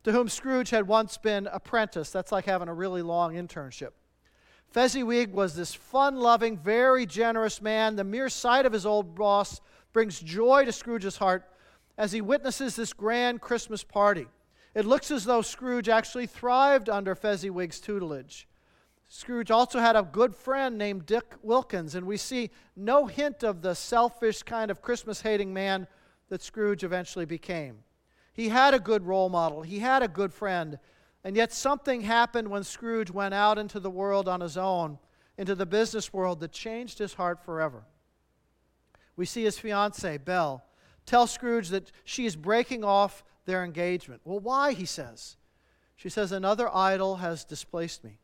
To 0.05 0.13
whom 0.13 0.29
Scrooge 0.29 0.71
had 0.71 0.87
once 0.87 1.17
been 1.17 1.49
apprenticed. 1.53 2.13
That's 2.13 2.33
like 2.33 2.45
having 2.45 2.69
a 2.69 2.75
really 2.75 3.03
long 3.03 3.35
internship. 3.35 3.91
Fezziwig 4.69 5.33
was 5.33 5.55
this 5.55 5.75
fun 5.75 6.17
loving, 6.17 6.59
very 6.59 7.07
generous 7.07 7.63
man. 7.63 7.95
The 7.95 8.05
mere 8.05 8.29
sight 8.29 8.67
of 8.67 8.73
his 8.73 8.87
old 8.87 9.15
boss 9.15 9.61
brings 9.93 10.19
joy 10.19 10.65
to 10.65 10.73
Scrooge's 10.73 11.19
heart 11.19 11.45
as 11.99 12.13
he 12.13 12.21
witnesses 12.21 12.75
this 12.75 12.93
grand 12.93 13.41
Christmas 13.41 13.85
party. 13.85 14.27
It 14.75 14.87
looks 14.87 15.11
as 15.11 15.25
though 15.25 15.43
Scrooge 15.43 15.89
actually 15.89 16.27
thrived 16.27 16.89
under 16.89 17.15
Fezziwig's 17.15 17.81
tutelage. 17.81 18.49
Scrooge 19.09 19.51
also 19.51 19.79
had 19.79 19.95
a 19.95 20.03
good 20.03 20.35
friend 20.35 20.79
named 20.79 21.05
Dick 21.05 21.35
Wilkins, 21.43 21.95
and 21.95 22.07
we 22.07 22.17
see 22.17 22.51
no 22.75 23.05
hint 23.07 23.43
of 23.43 23.61
the 23.61 23.75
selfish 23.75 24.43
kind 24.43 24.71
of 24.71 24.81
Christmas 24.81 25.21
hating 25.21 25.53
man 25.53 25.87
that 26.31 26.41
Scrooge 26.41 26.83
eventually 26.83 27.27
became. 27.27 27.81
He 28.33 28.49
had 28.49 28.73
a 28.73 28.81
good 28.81 29.07
role 29.07 29.29
model, 29.29 29.61
he 29.61 29.81
had 29.81 30.03
a 30.03 30.09
good 30.09 30.33
friend, 30.33 30.79
and 31.25 31.37
yet 31.37 31.53
something 31.53 32.01
happened 32.01 32.49
when 32.49 32.65
Scrooge 32.65 33.11
went 33.11 33.35
out 33.35 33.59
into 33.59 33.79
the 33.79 33.91
world 33.91 34.27
on 34.29 34.41
his 34.41 34.57
own, 34.57 34.99
into 35.37 35.55
the 35.55 35.67
business 35.67 36.15
world, 36.15 36.41
that 36.41 36.53
changed 36.53 36.99
his 36.99 37.13
heart 37.15 37.45
forever. 37.45 37.85
We 39.15 39.27
see 39.27 39.45
his 39.45 39.59
fiancee, 39.59 40.17
Belle, 40.17 40.65
tell 41.05 41.27
Scrooge 41.27 41.69
that 41.69 41.93
she 42.05 42.25
is 42.25 42.35
breaking 42.35 42.83
off 42.83 43.23
their 43.45 43.65
engagement. 43.65 44.23
Well, 44.25 44.41
why? 44.41 44.73
He 44.73 44.87
says. 44.87 45.37
She 45.97 46.09
says, 46.09 46.33
Another 46.33 46.75
idol 46.75 47.17
has 47.17 47.45
displaced 47.45 48.05
me. 48.05 48.19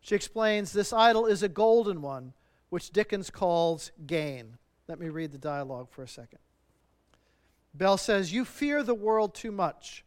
She 0.00 0.14
explains 0.14 0.72
this 0.72 0.92
idol 0.92 1.26
is 1.26 1.42
a 1.42 1.48
golden 1.48 2.02
one, 2.02 2.32
which 2.70 2.90
Dickens 2.90 3.30
calls 3.30 3.92
gain. 4.06 4.56
Let 4.88 4.98
me 4.98 5.08
read 5.08 5.32
the 5.32 5.38
dialogue 5.38 5.88
for 5.90 6.02
a 6.02 6.08
second. 6.08 6.38
Belle 7.74 7.98
says, 7.98 8.32
You 8.32 8.44
fear 8.44 8.82
the 8.82 8.94
world 8.94 9.34
too 9.34 9.52
much. 9.52 10.04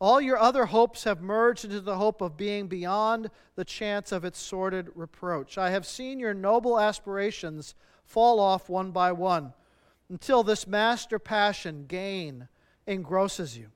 All 0.00 0.20
your 0.20 0.38
other 0.38 0.66
hopes 0.66 1.04
have 1.04 1.20
merged 1.20 1.64
into 1.64 1.80
the 1.80 1.96
hope 1.96 2.20
of 2.20 2.36
being 2.36 2.66
beyond 2.66 3.30
the 3.54 3.64
chance 3.64 4.10
of 4.10 4.24
its 4.24 4.40
sordid 4.40 4.88
reproach. 4.96 5.56
I 5.58 5.70
have 5.70 5.86
seen 5.86 6.18
your 6.18 6.34
noble 6.34 6.80
aspirations 6.80 7.74
fall 8.04 8.40
off 8.40 8.68
one 8.68 8.90
by 8.90 9.12
one 9.12 9.52
until 10.08 10.42
this 10.42 10.66
master 10.66 11.18
passion, 11.18 11.84
gain, 11.86 12.48
engrosses 12.86 13.56
you. 13.56 13.68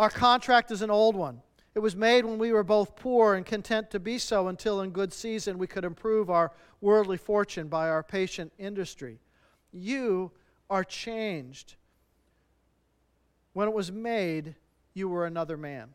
Our 0.00 0.08
contract 0.08 0.70
is 0.70 0.80
an 0.80 0.90
old 0.90 1.14
one. 1.14 1.42
It 1.74 1.80
was 1.80 1.94
made 1.94 2.24
when 2.24 2.38
we 2.38 2.52
were 2.52 2.64
both 2.64 2.96
poor 2.96 3.34
and 3.34 3.44
content 3.44 3.90
to 3.90 4.00
be 4.00 4.16
so 4.16 4.48
until 4.48 4.80
in 4.80 4.92
good 4.92 5.12
season 5.12 5.58
we 5.58 5.66
could 5.66 5.84
improve 5.84 6.30
our 6.30 6.52
worldly 6.80 7.18
fortune 7.18 7.68
by 7.68 7.90
our 7.90 8.02
patient 8.02 8.50
industry. 8.56 9.18
You 9.72 10.32
are 10.70 10.84
changed. 10.84 11.74
When 13.52 13.68
it 13.68 13.74
was 13.74 13.92
made, 13.92 14.54
you 14.94 15.06
were 15.06 15.26
another 15.26 15.58
man. 15.58 15.90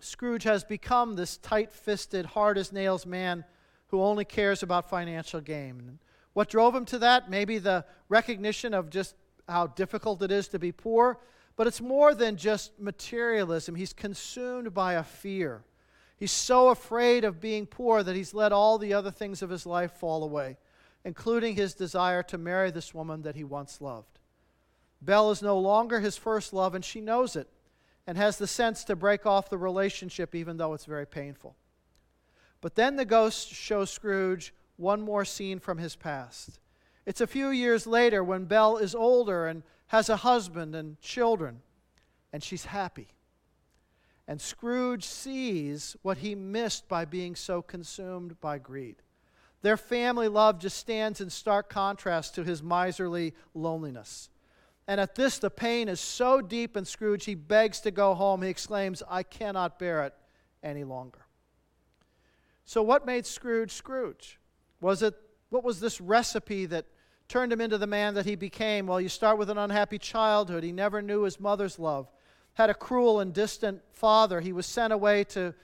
Scrooge 0.00 0.44
has 0.44 0.64
become 0.64 1.16
this 1.16 1.36
tight 1.36 1.70
fisted, 1.70 2.24
hard 2.24 2.56
as 2.56 2.72
nails 2.72 3.04
man 3.04 3.44
who 3.88 4.00
only 4.00 4.24
cares 4.24 4.62
about 4.62 4.88
financial 4.88 5.42
gain. 5.42 5.98
What 6.32 6.48
drove 6.48 6.74
him 6.74 6.86
to 6.86 6.98
that? 7.00 7.28
Maybe 7.28 7.58
the 7.58 7.84
recognition 8.08 8.72
of 8.72 8.88
just 8.88 9.16
how 9.46 9.66
difficult 9.66 10.22
it 10.22 10.30
is 10.30 10.48
to 10.48 10.58
be 10.58 10.72
poor 10.72 11.18
but 11.56 11.66
it's 11.66 11.80
more 11.80 12.14
than 12.14 12.36
just 12.36 12.78
materialism. 12.78 13.74
He's 13.74 13.92
consumed 13.92 14.72
by 14.74 14.94
a 14.94 15.02
fear. 15.02 15.64
He's 16.16 16.32
so 16.32 16.68
afraid 16.68 17.24
of 17.24 17.40
being 17.40 17.66
poor 17.66 18.02
that 18.02 18.16
he's 18.16 18.34
let 18.34 18.52
all 18.52 18.78
the 18.78 18.94
other 18.94 19.10
things 19.10 19.42
of 19.42 19.50
his 19.50 19.66
life 19.66 19.92
fall 19.92 20.22
away, 20.22 20.58
including 21.04 21.56
his 21.56 21.74
desire 21.74 22.22
to 22.24 22.38
marry 22.38 22.70
this 22.70 22.94
woman 22.94 23.22
that 23.22 23.36
he 23.36 23.44
once 23.44 23.80
loved. 23.80 24.18
Belle 25.02 25.30
is 25.30 25.42
no 25.42 25.58
longer 25.58 26.00
his 26.00 26.16
first 26.16 26.52
love, 26.52 26.74
and 26.74 26.84
she 26.84 27.00
knows 27.00 27.36
it 27.36 27.48
and 28.06 28.16
has 28.16 28.38
the 28.38 28.46
sense 28.46 28.84
to 28.84 28.96
break 28.96 29.26
off 29.26 29.50
the 29.50 29.58
relationship, 29.58 30.34
even 30.34 30.56
though 30.56 30.74
it's 30.74 30.84
very 30.84 31.06
painful. 31.06 31.56
But 32.60 32.74
then 32.74 32.96
the 32.96 33.04
ghost 33.04 33.48
shows 33.48 33.90
Scrooge 33.90 34.54
one 34.76 35.00
more 35.00 35.24
scene 35.24 35.58
from 35.58 35.78
his 35.78 35.96
past. 35.96 36.60
It's 37.06 37.20
a 37.20 37.26
few 37.26 37.50
years 37.50 37.86
later 37.86 38.22
when 38.22 38.44
Belle 38.44 38.76
is 38.76 38.94
older 38.94 39.46
and 39.46 39.62
has 39.88 40.08
a 40.08 40.16
husband 40.16 40.74
and 40.74 41.00
children, 41.00 41.62
and 42.32 42.42
she's 42.42 42.66
happy. 42.66 43.08
And 44.28 44.40
Scrooge 44.40 45.04
sees 45.04 45.96
what 46.02 46.18
he 46.18 46.34
missed 46.34 46.88
by 46.88 47.04
being 47.04 47.36
so 47.36 47.62
consumed 47.62 48.40
by 48.40 48.58
greed. 48.58 48.96
Their 49.62 49.76
family 49.76 50.28
love 50.28 50.58
just 50.58 50.76
stands 50.76 51.20
in 51.20 51.30
stark 51.30 51.68
contrast 51.68 52.34
to 52.34 52.44
his 52.44 52.62
miserly 52.62 53.34
loneliness. 53.54 54.28
And 54.88 55.00
at 55.00 55.14
this, 55.14 55.38
the 55.38 55.50
pain 55.50 55.88
is 55.88 56.00
so 56.00 56.40
deep 56.40 56.76
in 56.76 56.84
Scrooge, 56.84 57.24
he 57.24 57.34
begs 57.34 57.80
to 57.80 57.90
go 57.90 58.14
home. 58.14 58.42
He 58.42 58.48
exclaims, 58.48 59.02
I 59.08 59.22
cannot 59.22 59.78
bear 59.78 60.04
it 60.04 60.14
any 60.62 60.84
longer. 60.84 61.26
So, 62.64 62.82
what 62.82 63.06
made 63.06 63.26
Scrooge 63.26 63.72
Scrooge? 63.72 64.38
Was 64.80 65.02
it, 65.02 65.14
what 65.50 65.64
was 65.64 65.80
this 65.80 66.00
recipe 66.00 66.66
that 66.66 66.86
turned 67.28 67.52
him 67.52 67.60
into 67.60 67.78
the 67.78 67.86
man 67.86 68.14
that 68.14 68.26
he 68.26 68.36
became. 68.36 68.86
Well, 68.86 69.00
you 69.00 69.08
start 69.08 69.38
with 69.38 69.50
an 69.50 69.58
unhappy 69.58 69.98
childhood. 69.98 70.62
He 70.62 70.72
never 70.72 71.02
knew 71.02 71.22
his 71.22 71.40
mother's 71.40 71.78
love, 71.78 72.10
had 72.54 72.70
a 72.70 72.74
cruel 72.74 73.20
and 73.20 73.32
distant 73.32 73.82
father. 73.92 74.40
He 74.40 74.52
was 74.52 74.66
sent 74.66 74.92
away 74.92 75.24
to 75.24 75.54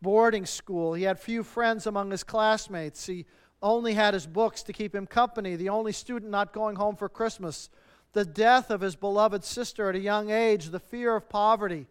boarding 0.00 0.46
school. 0.46 0.94
He 0.94 1.02
had 1.02 1.18
few 1.18 1.42
friends 1.42 1.86
among 1.86 2.10
his 2.10 2.24
classmates. 2.24 3.06
He 3.06 3.26
only 3.62 3.94
had 3.94 4.14
his 4.14 4.26
books 4.26 4.62
to 4.64 4.72
keep 4.72 4.94
him 4.94 5.06
company, 5.06 5.56
the 5.56 5.68
only 5.68 5.92
student 5.92 6.30
not 6.30 6.52
going 6.52 6.76
home 6.76 6.96
for 6.96 7.08
Christmas. 7.08 7.68
The 8.12 8.24
death 8.24 8.70
of 8.70 8.80
his 8.80 8.96
beloved 8.96 9.44
sister 9.44 9.88
at 9.88 9.96
a 9.96 10.00
young 10.00 10.30
age, 10.30 10.66
the 10.66 10.80
fear 10.80 11.16
of 11.16 11.28
poverty, 11.28 11.86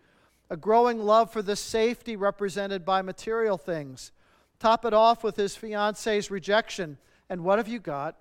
a 0.50 0.58
growing 0.58 1.00
love 1.00 1.32
for 1.32 1.42
the 1.42 1.56
safety 1.56 2.16
represented 2.16 2.86
by 2.86 3.02
material 3.02 3.58
things. 3.58 4.12
Top 4.60 4.86
it 4.86 4.94
off 4.94 5.24
with 5.24 5.38
his 5.38 5.56
fiance's 5.56 6.30
rejection. 6.30 6.98
And 7.30 7.44
what 7.44 7.58
have 7.58 7.68
you 7.68 7.80
got? 7.80 8.18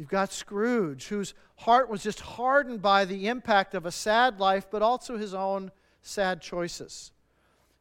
You've 0.00 0.08
got 0.08 0.32
Scrooge, 0.32 1.08
whose 1.08 1.34
heart 1.56 1.90
was 1.90 2.02
just 2.02 2.20
hardened 2.20 2.80
by 2.80 3.04
the 3.04 3.28
impact 3.28 3.74
of 3.74 3.84
a 3.84 3.92
sad 3.92 4.40
life, 4.40 4.66
but 4.70 4.80
also 4.80 5.18
his 5.18 5.34
own 5.34 5.70
sad 6.00 6.40
choices. 6.40 7.12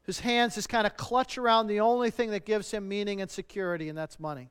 His 0.04 0.20
hands 0.20 0.56
just 0.56 0.68
kind 0.68 0.86
of 0.86 0.98
clutch 0.98 1.38
around 1.38 1.68
the 1.68 1.80
only 1.80 2.12
thing 2.12 2.32
that 2.32 2.44
gives 2.44 2.72
him 2.72 2.90
meaning 2.90 3.22
and 3.22 3.32
security, 3.32 3.88
and 3.88 3.98
that's 3.98 4.20
money. 4.20 4.50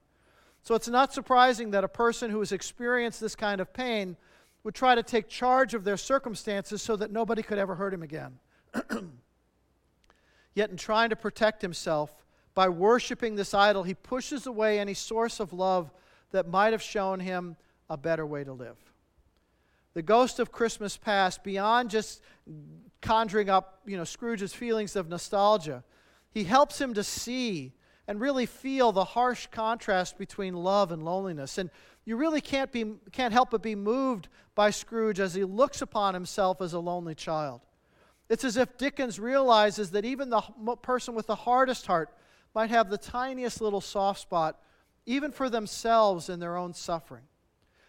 So 0.62 0.76
it's 0.76 0.88
not 0.88 1.12
surprising 1.12 1.72
that 1.72 1.84
a 1.84 1.88
person 1.88 2.30
who 2.30 2.38
has 2.38 2.52
experienced 2.52 3.20
this 3.20 3.36
kind 3.36 3.60
of 3.60 3.70
pain 3.74 4.16
would 4.64 4.74
try 4.74 4.94
to 4.94 5.02
take 5.02 5.28
charge 5.28 5.74
of 5.74 5.84
their 5.84 5.98
circumstances 5.98 6.80
so 6.80 6.96
that 6.96 7.10
nobody 7.10 7.42
could 7.42 7.58
ever 7.58 7.74
hurt 7.74 7.92
him 7.92 8.02
again. 8.02 8.38
Yet, 10.54 10.70
in 10.70 10.78
trying 10.78 11.10
to 11.10 11.16
protect 11.16 11.60
himself 11.60 12.24
by 12.54 12.70
worshiping 12.70 13.34
this 13.34 13.52
idol, 13.52 13.82
he 13.82 13.92
pushes 13.92 14.46
away 14.46 14.78
any 14.78 14.94
source 14.94 15.38
of 15.38 15.52
love 15.52 15.92
that 16.32 16.48
might 16.48 16.72
have 16.72 16.82
shown 16.82 17.20
him 17.20 17.56
a 17.88 17.96
better 17.96 18.26
way 18.26 18.44
to 18.44 18.52
live. 18.52 18.76
The 19.94 20.02
ghost 20.02 20.38
of 20.38 20.52
Christmas 20.52 20.96
past, 20.96 21.42
beyond 21.42 21.90
just 21.90 22.22
conjuring 23.00 23.48
up 23.48 23.80
you 23.86 23.96
know, 23.96 24.04
Scrooge's 24.04 24.52
feelings 24.52 24.96
of 24.96 25.08
nostalgia, 25.08 25.82
he 26.30 26.44
helps 26.44 26.80
him 26.80 26.94
to 26.94 27.02
see 27.02 27.72
and 28.06 28.20
really 28.20 28.46
feel 28.46 28.92
the 28.92 29.04
harsh 29.04 29.48
contrast 29.48 30.18
between 30.18 30.54
love 30.54 30.92
and 30.92 31.02
loneliness. 31.02 31.58
And 31.58 31.70
you 32.04 32.16
really 32.16 32.40
can't, 32.40 32.72
be, 32.72 32.94
can't 33.12 33.32
help 33.32 33.50
but 33.50 33.62
be 33.62 33.74
moved 33.74 34.28
by 34.54 34.70
Scrooge 34.70 35.20
as 35.20 35.34
he 35.34 35.44
looks 35.44 35.82
upon 35.82 36.14
himself 36.14 36.62
as 36.62 36.72
a 36.72 36.78
lonely 36.78 37.14
child. 37.14 37.60
It's 38.28 38.44
as 38.44 38.56
if 38.56 38.76
Dickens 38.78 39.18
realizes 39.18 39.90
that 39.90 40.04
even 40.04 40.30
the 40.30 40.40
person 40.82 41.14
with 41.14 41.26
the 41.26 41.34
hardest 41.34 41.86
heart 41.86 42.10
might 42.54 42.70
have 42.70 42.90
the 42.90 42.98
tiniest 42.98 43.60
little 43.60 43.80
soft 43.80 44.20
spot 44.20 44.58
even 45.08 45.32
for 45.32 45.48
themselves 45.48 46.28
in 46.28 46.38
their 46.38 46.54
own 46.54 46.74
suffering. 46.74 47.22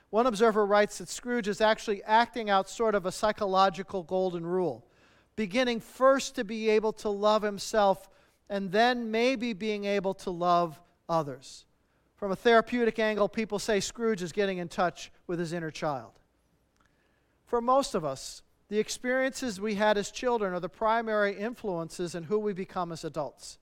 One 0.10 0.26
observer 0.26 0.66
writes 0.66 1.00
that 1.00 1.10
Scrooge 1.10 1.50
is 1.50 1.60
actually 1.60 2.02
acting 2.06 2.50
out 2.50 2.70
sort 2.70 2.96
of 2.96 3.06
a 3.06 3.12
psychological 3.12 4.04
golden 4.04 4.46
rule, 4.46 4.88
beginning 5.36 5.82
first 5.82 6.36
to 6.36 6.46
be 6.46 6.70
able 6.70 6.94
to 6.94 7.10
love 7.10 7.44
himself 7.44 8.08
and 8.50 8.72
then 8.72 9.12
maybe 9.12 9.52
being 9.52 9.84
able 9.84 10.14
to 10.14 10.32
love 10.32 10.80
others. 11.10 11.66
From 12.16 12.32
a 12.32 12.38
therapeutic 12.38 13.00
angle, 13.00 13.28
people 13.28 13.60
say 13.60 13.82
Scrooge 13.82 14.24
is 14.24 14.32
getting 14.32 14.58
in 14.58 14.70
touch 14.70 15.12
with 15.28 15.40
his 15.40 15.52
inner 15.52 15.72
child. 15.72 16.14
For 17.46 17.60
most 17.60 17.96
of 17.96 18.06
us, 18.06 18.44
the 18.70 18.80
experiences 18.80 19.60
we 19.60 19.76
had 19.76 19.98
as 19.98 20.10
children 20.10 20.54
are 20.54 20.60
the 20.62 20.70
primary 20.70 21.38
influences 21.38 22.16
in 22.16 22.24
who 22.24 22.40
we 22.40 22.54
become 22.54 22.94
as 22.94 23.04
adults. 23.04 23.58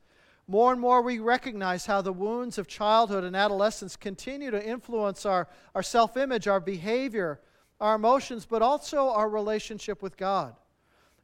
More 0.47 0.71
and 0.71 0.79
more, 0.79 1.01
we 1.01 1.19
recognize 1.19 1.85
how 1.85 2.01
the 2.01 2.13
wounds 2.13 2.57
of 2.57 2.67
childhood 2.67 3.25
and 3.25 3.35
adolescence 3.35 3.97
continue 3.97 4.49
to 4.49 4.65
influence 4.65 5.25
our, 5.25 5.49
our 5.75 5.83
self 5.83 6.15
image, 6.15 6.47
our 6.47 6.61
behavior, 6.61 7.41
our 7.81 7.95
emotions, 7.95 8.45
but 8.45 8.61
also 8.61 9.09
our 9.09 9.29
relationship 9.29 10.01
with 10.01 10.15
God. 10.15 10.55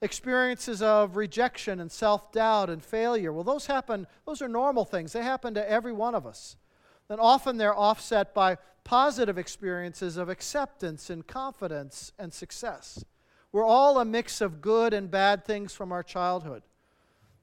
Experiences 0.01 0.81
of 0.81 1.15
rejection 1.15 1.79
and 1.79 1.89
self 1.89 2.33
doubt 2.33 2.69
and 2.69 2.83
failure, 2.83 3.31
well, 3.31 3.45
those 3.45 3.67
happen, 3.67 4.07
those 4.25 4.41
are 4.41 4.49
normal 4.49 4.83
things. 4.83 5.13
They 5.13 5.23
happen 5.23 5.53
to 5.53 5.69
every 5.69 5.93
one 5.93 6.15
of 6.15 6.27
us. 6.27 6.57
And 7.09 7.21
often 7.21 7.57
they're 7.57 7.77
offset 7.77 8.33
by 8.33 8.57
positive 8.83 9.37
experiences 9.37 10.17
of 10.17 10.27
acceptance 10.27 11.09
and 11.09 11.25
confidence 11.25 12.11
and 12.19 12.33
success. 12.33 13.05
We're 13.53 13.63
all 13.65 13.99
a 13.99 14.05
mix 14.05 14.41
of 14.41 14.59
good 14.61 14.93
and 14.93 15.09
bad 15.09 15.45
things 15.45 15.73
from 15.73 15.93
our 15.93 16.03
childhood. 16.03 16.63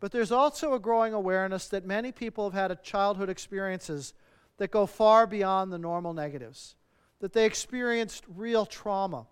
But 0.01 0.13
there's 0.13 0.33
also 0.33 0.73
a 0.73 0.81
growing 0.81 1.13
awareness 1.13 1.69
that 1.69 1.85
many 1.85 2.11
people 2.11 2.51
have 2.51 2.71
had 2.71 2.83
childhood 2.83 3.29
experiences 3.29 4.15
that 4.57 4.71
go 4.71 4.87
far 4.87 5.27
beyond 5.27 5.73
the 5.73 5.79
normal 5.79 6.15
negatives, 6.15 6.75
that 7.21 7.35
they 7.35 7.45
experienced 7.45 8.25
real 8.35 8.65
trauma, 8.65 9.27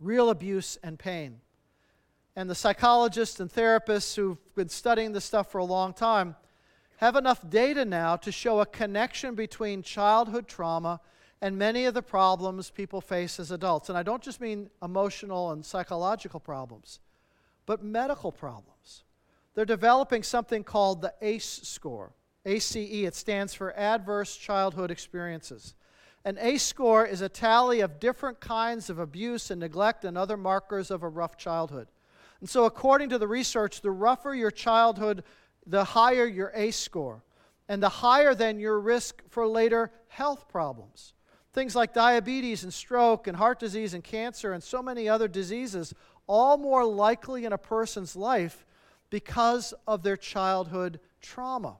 real 0.00 0.30
abuse, 0.30 0.78
and 0.82 0.98
pain. 0.98 1.40
And 2.34 2.48
the 2.48 2.54
psychologists 2.54 3.40
and 3.40 3.52
therapists 3.52 4.16
who've 4.16 4.38
been 4.54 4.70
studying 4.70 5.12
this 5.12 5.26
stuff 5.26 5.50
for 5.50 5.58
a 5.58 5.64
long 5.64 5.92
time 5.92 6.36
have 6.96 7.16
enough 7.16 7.48
data 7.50 7.84
now 7.84 8.16
to 8.16 8.32
show 8.32 8.60
a 8.60 8.66
connection 8.66 9.34
between 9.34 9.82
childhood 9.82 10.48
trauma 10.48 11.00
and 11.42 11.58
many 11.58 11.84
of 11.84 11.92
the 11.92 12.02
problems 12.02 12.70
people 12.70 13.00
face 13.00 13.40
as 13.40 13.50
adults. 13.50 13.88
And 13.88 13.98
I 13.98 14.02
don't 14.02 14.22
just 14.22 14.40
mean 14.40 14.70
emotional 14.82 15.50
and 15.50 15.66
psychological 15.66 16.40
problems, 16.40 17.00
but 17.66 17.82
medical 17.82 18.32
problems. 18.32 19.02
They're 19.54 19.64
developing 19.64 20.22
something 20.22 20.64
called 20.64 21.02
the 21.02 21.14
ACE 21.20 21.60
score. 21.64 22.12
ACE, 22.44 22.74
it 22.76 23.14
stands 23.14 23.54
for 23.54 23.76
Adverse 23.76 24.36
Childhood 24.36 24.90
Experiences. 24.90 25.74
An 26.24 26.38
ACE 26.40 26.62
score 26.62 27.04
is 27.04 27.20
a 27.20 27.28
tally 27.28 27.80
of 27.80 28.00
different 28.00 28.40
kinds 28.40 28.88
of 28.88 28.98
abuse 28.98 29.50
and 29.50 29.60
neglect 29.60 30.04
and 30.04 30.16
other 30.16 30.36
markers 30.36 30.90
of 30.90 31.02
a 31.02 31.08
rough 31.08 31.36
childhood. 31.36 31.88
And 32.40 32.48
so, 32.48 32.64
according 32.64 33.10
to 33.10 33.18
the 33.18 33.28
research, 33.28 33.80
the 33.80 33.90
rougher 33.90 34.34
your 34.34 34.50
childhood, 34.50 35.24
the 35.66 35.84
higher 35.84 36.26
your 36.26 36.50
ACE 36.54 36.76
score, 36.76 37.22
and 37.68 37.82
the 37.82 37.88
higher 37.88 38.34
then 38.34 38.58
your 38.58 38.80
risk 38.80 39.22
for 39.28 39.46
later 39.46 39.92
health 40.08 40.48
problems. 40.48 41.14
Things 41.52 41.76
like 41.76 41.92
diabetes 41.92 42.62
and 42.62 42.72
stroke 42.72 43.26
and 43.26 43.36
heart 43.36 43.58
disease 43.58 43.94
and 43.94 44.02
cancer 44.02 44.52
and 44.52 44.62
so 44.62 44.82
many 44.82 45.08
other 45.08 45.28
diseases, 45.28 45.92
all 46.26 46.56
more 46.56 46.84
likely 46.84 47.44
in 47.44 47.52
a 47.52 47.58
person's 47.58 48.16
life 48.16 48.64
because 49.12 49.74
of 49.86 50.02
their 50.02 50.16
childhood 50.16 50.98
trauma. 51.20 51.76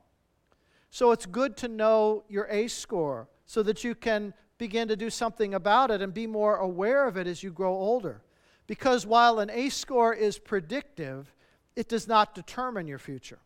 So 0.90 1.12
it's 1.12 1.24
good 1.24 1.56
to 1.56 1.68
know 1.68 2.24
your 2.28 2.46
ACE 2.50 2.74
score 2.74 3.26
so 3.46 3.62
that 3.62 3.82
you 3.82 3.94
can 3.94 4.34
begin 4.58 4.86
to 4.88 4.96
do 4.96 5.08
something 5.08 5.54
about 5.54 5.90
it 5.90 6.02
and 6.02 6.12
be 6.12 6.26
more 6.26 6.56
aware 6.56 7.08
of 7.08 7.16
it 7.16 7.26
as 7.26 7.42
you 7.42 7.50
grow 7.50 7.72
older. 7.72 8.20
Because 8.66 9.06
while 9.06 9.38
an 9.38 9.48
ACE 9.48 9.74
score 9.74 10.12
is 10.12 10.38
predictive, 10.38 11.34
it 11.74 11.88
does 11.88 12.06
not 12.06 12.34
determine 12.34 12.86
your 12.86 12.98
future. 12.98 13.38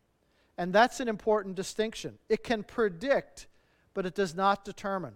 And 0.58 0.72
that's 0.72 0.98
an 0.98 1.06
important 1.06 1.54
distinction. 1.54 2.18
It 2.28 2.42
can 2.42 2.64
predict, 2.64 3.46
but 3.94 4.04
it 4.04 4.16
does 4.16 4.34
not 4.34 4.64
determine. 4.64 5.14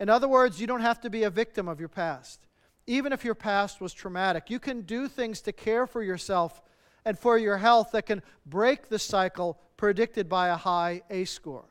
In 0.00 0.08
other 0.08 0.28
words, 0.28 0.58
you 0.62 0.66
don't 0.66 0.80
have 0.80 1.02
to 1.02 1.10
be 1.10 1.24
a 1.24 1.30
victim 1.30 1.68
of 1.68 1.78
your 1.78 1.90
past. 1.90 2.46
Even 2.86 3.12
if 3.12 3.22
your 3.22 3.34
past 3.34 3.82
was 3.82 3.92
traumatic, 3.92 4.48
you 4.48 4.58
can 4.58 4.80
do 4.80 5.08
things 5.08 5.42
to 5.42 5.52
care 5.52 5.86
for 5.86 6.02
yourself 6.02 6.62
and 7.08 7.18
for 7.18 7.38
your 7.38 7.56
health 7.56 7.92
that 7.92 8.04
can 8.04 8.20
break 8.44 8.90
the 8.90 8.98
cycle 8.98 9.58
predicted 9.78 10.28
by 10.28 10.48
a 10.48 10.56
high 10.56 11.00
ACE 11.08 11.30
score. 11.30 11.64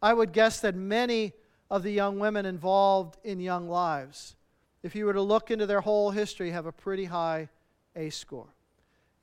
I 0.00 0.14
would 0.14 0.32
guess 0.32 0.60
that 0.60 0.76
many 0.76 1.32
of 1.68 1.82
the 1.82 1.90
young 1.90 2.20
women 2.20 2.46
involved 2.46 3.16
in 3.24 3.40
young 3.40 3.68
lives, 3.68 4.36
if 4.84 4.94
you 4.94 5.06
were 5.06 5.12
to 5.12 5.20
look 5.20 5.50
into 5.50 5.66
their 5.66 5.80
whole 5.80 6.12
history, 6.12 6.52
have 6.52 6.66
a 6.66 6.72
pretty 6.72 7.06
high 7.06 7.48
ACE 7.96 8.14
score. 8.14 8.54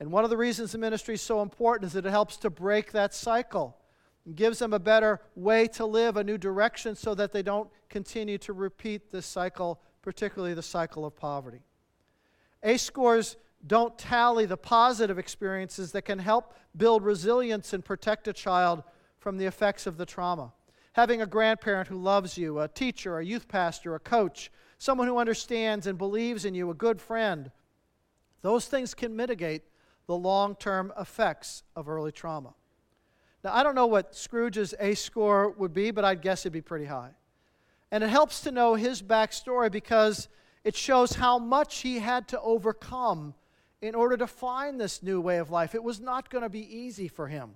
And 0.02 0.12
one 0.12 0.26
of 0.26 0.30
the 0.30 0.36
reasons 0.36 0.74
the 0.74 0.80
ministry 0.80 1.14
is 1.14 1.22
so 1.22 1.42
important 1.42 1.88
is 1.88 1.94
that 1.94 2.06
it 2.06 2.10
helps 2.10 2.36
to 2.38 2.50
break 2.50 2.92
that 2.92 3.14
cycle 3.14 3.78
and 4.26 4.36
gives 4.36 4.60
them 4.60 4.74
a 4.74 4.80
better 4.80 5.22
way 5.34 5.68
to 5.68 5.86
live, 5.86 6.18
a 6.18 6.26
new 6.26 6.38
direction, 6.38 6.94
so 6.94 7.16
that 7.16 7.32
they 7.32 7.42
don't 7.42 7.70
continue 7.88 8.38
to 8.40 8.52
repeat 8.52 9.14
this 9.14 9.26
cycle, 9.26 9.80
particularly 10.02 10.56
the 10.56 10.62
cycle 10.62 11.06
of 11.06 11.16
poverty. 11.16 11.62
ACE 12.64 12.82
scores 12.82 13.38
don't 13.66 13.98
tally 13.98 14.46
the 14.46 14.58
positive 14.58 15.18
experiences 15.18 15.92
that 15.94 16.04
can 16.04 16.20
help 16.20 16.54
build 16.76 17.04
resilience 17.04 17.74
and 17.74 17.84
protect 17.84 18.28
a 18.28 18.34
child 18.34 18.84
from 19.20 19.38
the 19.38 19.46
effects 19.46 19.88
of 19.88 19.98
the 19.98 20.06
trauma. 20.06 20.52
Having 20.94 21.22
a 21.22 21.26
grandparent 21.26 21.88
who 21.88 21.98
loves 21.98 22.38
you, 22.38 22.60
a 22.60 22.68
teacher, 22.68 23.18
a 23.18 23.26
youth 23.26 23.48
pastor, 23.48 23.96
a 23.96 24.00
coach, 24.00 24.52
someone 24.78 25.08
who 25.08 25.18
understands 25.18 25.88
and 25.88 25.98
believes 25.98 26.46
in 26.46 26.54
you, 26.54 26.70
a 26.70 26.76
good 26.76 27.02
friend, 27.02 27.52
those 28.42 28.66
things 28.66 28.94
can 28.94 29.16
mitigate 29.16 29.64
the 30.08 30.16
long 30.16 30.56
term 30.56 30.92
effects 31.00 31.64
of 31.76 31.88
early 31.88 32.12
trauma. 32.12 32.54
Now, 33.44 33.54
I 33.54 33.64
don't 33.64 33.76
know 33.76 33.88
what 33.88 34.16
Scrooge's 34.16 34.74
ACE 34.80 35.02
score 35.02 35.50
would 35.52 35.74
be, 35.74 35.92
but 35.92 36.06
I'd 36.06 36.22
guess 36.22 36.42
it'd 36.42 36.54
be 36.54 36.62
pretty 36.62 36.86
high. 36.86 37.12
And 37.92 38.04
it 38.04 38.10
helps 38.10 38.42
to 38.42 38.52
know 38.52 38.76
his 38.76 39.02
backstory 39.02 39.72
because 39.72 40.28
it 40.64 40.76
shows 40.76 41.14
how 41.14 41.40
much 41.40 41.80
he 41.80 42.00
had 42.00 42.28
to 42.30 42.42
overcome 42.42 43.34
in 43.84 43.96
order 43.96 44.16
to 44.16 44.26
find 44.26 44.80
this 44.80 45.04
new 45.04 45.20
way 45.20 45.40
of 45.40 45.52
life. 45.52 45.76
It 45.76 45.84
was 45.84 46.00
not 46.00 46.30
going 46.30 46.44
to 46.44 46.50
be 46.50 46.78
easy 46.78 47.10
for 47.10 47.28
him. 47.28 47.56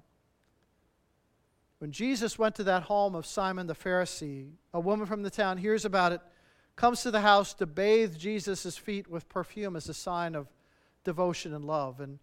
When 1.80 1.94
Jesus 1.94 2.38
went 2.38 2.56
to 2.56 2.66
that 2.66 2.84
home 2.84 3.16
of 3.16 3.26
Simon 3.26 3.66
the 3.66 3.74
Pharisee, 3.74 4.50
a 4.74 4.80
woman 4.80 5.06
from 5.06 5.24
the 5.24 5.30
town 5.30 5.58
hears 5.58 5.86
about 5.86 6.12
it, 6.12 6.20
comes 6.76 7.02
to 7.04 7.12
the 7.12 7.22
house 7.22 7.54
to 7.54 7.66
bathe 7.66 8.18
Jesus' 8.18 8.78
feet 8.78 9.10
with 9.10 9.30
perfume 9.30 9.78
as 9.78 9.88
a 9.88 9.94
sign 9.94 10.36
of 10.36 10.48
devotion 11.06 11.54
and 11.54 11.64
love. 11.64 12.02
And 12.02 12.20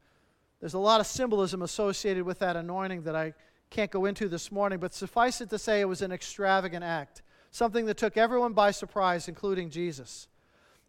there's 0.60 0.74
a 0.74 0.78
lot 0.78 1.00
of 1.00 1.06
symbolism 1.06 1.62
associated 1.62 2.24
with 2.24 2.40
that 2.40 2.56
anointing 2.56 3.04
that 3.04 3.16
I 3.16 3.32
can't 3.70 3.90
go 3.90 4.04
into 4.04 4.28
this 4.28 4.52
morning, 4.52 4.80
but 4.80 4.92
suffice 4.92 5.40
it 5.40 5.48
to 5.48 5.58
say 5.58 5.80
it 5.80 5.88
was 5.88 6.02
an 6.02 6.12
extravagant 6.12 6.84
act, 6.84 7.22
something 7.50 7.86
that 7.86 7.96
took 7.96 8.18
everyone 8.18 8.52
by 8.52 8.70
surprise, 8.70 9.28
including 9.28 9.70
Jesus. 9.70 10.28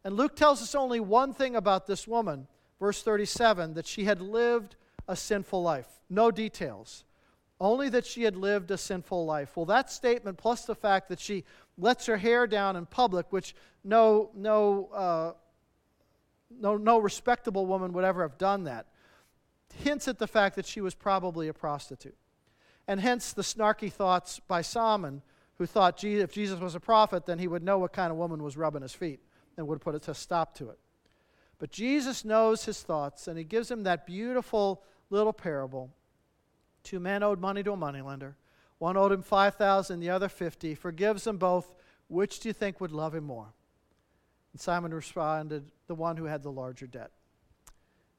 And 0.03 0.17
Luke 0.17 0.35
tells 0.35 0.61
us 0.61 0.75
only 0.75 0.99
one 0.99 1.33
thing 1.33 1.55
about 1.55 1.87
this 1.87 2.09
woman 2.09 2.47
verse 2.79 3.01
37, 3.01 3.73
that 3.73 3.87
she 3.87 4.05
had 4.05 4.21
lived 4.21 4.75
a 5.07 5.15
sinful 5.15 5.61
life. 5.61 5.87
No 6.09 6.31
details, 6.31 7.03
only 7.59 7.89
that 7.89 8.05
she 8.05 8.23
had 8.23 8.35
lived 8.35 8.71
a 8.71 8.77
sinful 8.77 9.25
life. 9.25 9.55
Well, 9.55 9.65
that 9.67 9.89
statement, 9.89 10.37
plus 10.37 10.65
the 10.65 10.75
fact 10.75 11.09
that 11.09 11.19
she 11.19 11.43
lets 11.77 12.05
her 12.05 12.17
hair 12.17 12.47
down 12.47 12.75
in 12.75 12.85
public, 12.85 13.31
which 13.31 13.55
no, 13.83 14.29
no, 14.35 14.89
uh, 14.93 15.33
no, 16.59 16.77
no 16.77 16.99
respectable 16.99 17.65
woman 17.65 17.93
would 17.93 18.03
ever 18.03 18.21
have 18.21 18.37
done 18.37 18.65
that, 18.65 18.87
hints 19.73 20.07
at 20.07 20.19
the 20.19 20.27
fact 20.27 20.55
that 20.55 20.65
she 20.65 20.81
was 20.81 20.93
probably 20.93 21.47
a 21.47 21.53
prostitute. 21.53 22.15
And 22.87 22.99
hence 22.99 23.33
the 23.33 23.41
snarky 23.41 23.91
thoughts 23.91 24.39
by 24.39 24.61
Simon, 24.61 25.21
who 25.57 25.65
thought 25.65 26.03
if 26.03 26.31
Jesus 26.31 26.59
was 26.59 26.75
a 26.75 26.79
prophet, 26.79 27.25
then 27.25 27.39
he 27.39 27.47
would 27.47 27.63
know 27.63 27.79
what 27.79 27.93
kind 27.93 28.11
of 28.11 28.17
woman 28.17 28.43
was 28.43 28.57
rubbing 28.57 28.81
his 28.81 28.93
feet 28.93 29.19
and 29.57 29.67
would 29.67 29.81
put 29.81 30.07
a 30.07 30.13
stop 30.13 30.53
to 30.55 30.69
it. 30.69 30.79
But 31.57 31.71
Jesus 31.71 32.25
knows 32.25 32.65
his 32.65 32.81
thoughts, 32.81 33.27
and 33.27 33.37
he 33.37 33.43
gives 33.43 33.71
him 33.71 33.83
that 33.83 34.05
beautiful 34.05 34.83
little 35.09 35.33
parable. 35.33 35.89
Two 36.83 36.99
men 36.99 37.23
owed 37.23 37.39
money 37.39 37.63
to 37.63 37.73
a 37.73 37.77
moneylender. 37.77 38.35
One 38.77 38.97
owed 38.97 39.11
him 39.11 39.21
5,000, 39.21 39.99
the 39.99 40.09
other 40.09 40.29
50. 40.29 40.75
Forgives 40.75 41.23
them 41.23 41.37
both. 41.37 41.73
Which 42.07 42.39
do 42.39 42.49
you 42.49 42.53
think 42.53 42.79
would 42.81 42.91
love 42.91 43.15
him 43.15 43.23
more? 43.23 43.53
And 44.53 44.61
Simon 44.61 44.93
responded, 44.93 45.71
The 45.87 45.95
one 45.95 46.17
who 46.17 46.25
had 46.25 46.43
the 46.43 46.51
larger 46.51 46.87
debt. 46.87 47.11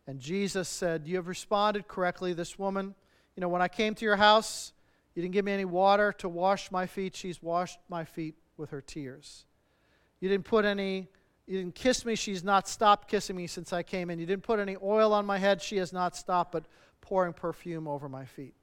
And 0.06 0.18
Jesus 0.20 0.68
said, 0.68 1.06
You 1.06 1.16
have 1.16 1.28
responded 1.28 1.88
correctly. 1.88 2.32
This 2.32 2.58
woman, 2.58 2.94
you 3.36 3.40
know, 3.40 3.48
when 3.48 3.62
I 3.62 3.68
came 3.68 3.94
to 3.94 4.04
your 4.04 4.16
house, 4.16 4.72
you 5.14 5.22
didn't 5.22 5.34
give 5.34 5.44
me 5.44 5.52
any 5.52 5.64
water 5.64 6.12
to 6.18 6.28
wash 6.28 6.70
my 6.70 6.86
feet. 6.86 7.16
She's 7.16 7.42
washed 7.42 7.78
my 7.88 8.04
feet 8.04 8.34
with 8.56 8.70
her 8.70 8.80
tears. 8.80 9.44
You 10.20 10.28
didn't 10.28 10.44
put 10.44 10.64
any 10.64 11.08
you 11.46 11.58
didn't 11.58 11.74
kiss 11.74 12.04
me. 12.04 12.16
She's 12.16 12.42
not 12.42 12.68
stopped 12.68 13.08
kissing 13.08 13.36
me 13.36 13.46
since 13.46 13.72
I 13.72 13.82
came 13.82 14.10
in. 14.10 14.18
You 14.18 14.26
didn't 14.26 14.42
put 14.42 14.58
any 14.58 14.76
oil 14.82 15.12
on 15.12 15.24
my 15.24 15.38
head. 15.38 15.62
She 15.62 15.76
has 15.76 15.92
not 15.92 16.16
stopped, 16.16 16.52
but 16.52 16.66
pouring 17.00 17.32
perfume 17.32 17.86
over 17.86 18.08
my 18.08 18.24
feet. 18.24 18.54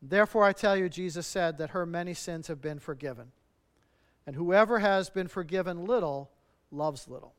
Therefore, 0.00 0.44
I 0.44 0.52
tell 0.52 0.76
you, 0.76 0.88
Jesus 0.88 1.26
said 1.26 1.58
that 1.58 1.70
her 1.70 1.84
many 1.84 2.14
sins 2.14 2.46
have 2.46 2.62
been 2.62 2.78
forgiven. 2.78 3.32
And 4.26 4.36
whoever 4.36 4.78
has 4.78 5.10
been 5.10 5.28
forgiven 5.28 5.84
little 5.84 6.30
loves 6.70 7.08
little. 7.08 7.34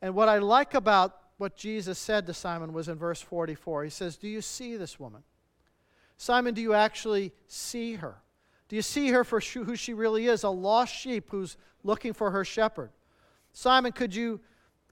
And 0.00 0.14
what 0.14 0.28
I 0.28 0.38
like 0.38 0.74
about 0.74 1.16
what 1.36 1.56
Jesus 1.56 1.98
said 1.98 2.26
to 2.26 2.34
Simon 2.34 2.72
was 2.72 2.88
in 2.88 2.96
verse 2.96 3.20
44. 3.20 3.84
He 3.84 3.90
says, 3.90 4.16
Do 4.16 4.28
you 4.28 4.40
see 4.40 4.76
this 4.76 4.98
woman? 4.98 5.22
Simon, 6.16 6.54
do 6.54 6.62
you 6.62 6.74
actually 6.74 7.32
see 7.46 7.94
her? 7.94 8.16
Do 8.68 8.76
you 8.76 8.82
see 8.82 9.08
her 9.08 9.24
for 9.24 9.40
who 9.40 9.76
she 9.76 9.94
really 9.94 10.26
is? 10.26 10.44
A 10.44 10.50
lost 10.50 10.94
sheep 10.94 11.28
who's 11.30 11.56
looking 11.82 12.12
for 12.12 12.30
her 12.30 12.44
shepherd. 12.44 12.90
Simon, 13.52 13.92
could 13.92 14.14
you, 14.14 14.40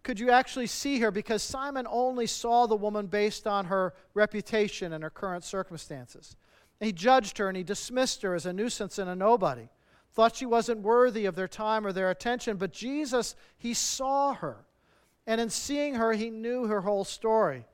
could 0.03 0.19
you 0.19 0.31
actually 0.31 0.67
see 0.67 0.99
her? 1.01 1.11
Because 1.11 1.43
Simon 1.43 1.87
only 1.89 2.27
saw 2.27 2.67
the 2.67 2.77
woman 2.77 3.07
based 3.07 3.47
on 3.47 3.67
her 3.67 3.95
reputation 4.15 4.93
and 4.93 5.03
her 5.03 5.11
current 5.11 5.45
circumstances. 5.45 6.37
he 6.81 6.93
judged 6.93 7.39
her 7.39 7.49
and 7.49 7.57
he 7.57 7.63
dismissed 7.63 8.23
her 8.23 8.35
as 8.35 8.47
a 8.47 8.53
nuisance 8.53 8.99
and 8.99 9.11
a 9.11 9.17
nobody. 9.17 9.69
Thought 10.13 10.37
she 10.37 10.47
wasn't 10.47 10.81
worthy 10.81 11.27
of 11.27 11.37
their 11.37 11.49
time 11.49 11.87
or 11.87 11.93
their 11.93 12.11
attention. 12.11 12.57
But 12.57 12.73
Jesus, 12.73 13.37
he 13.57 13.75
saw 13.75 14.35
her. 14.35 14.65
And 15.27 15.41
in 15.41 15.51
seeing 15.51 15.95
her, 15.95 16.13
he 16.13 16.31
knew 16.31 16.67
her 16.67 16.81
whole 16.81 17.05
story. 17.05 17.67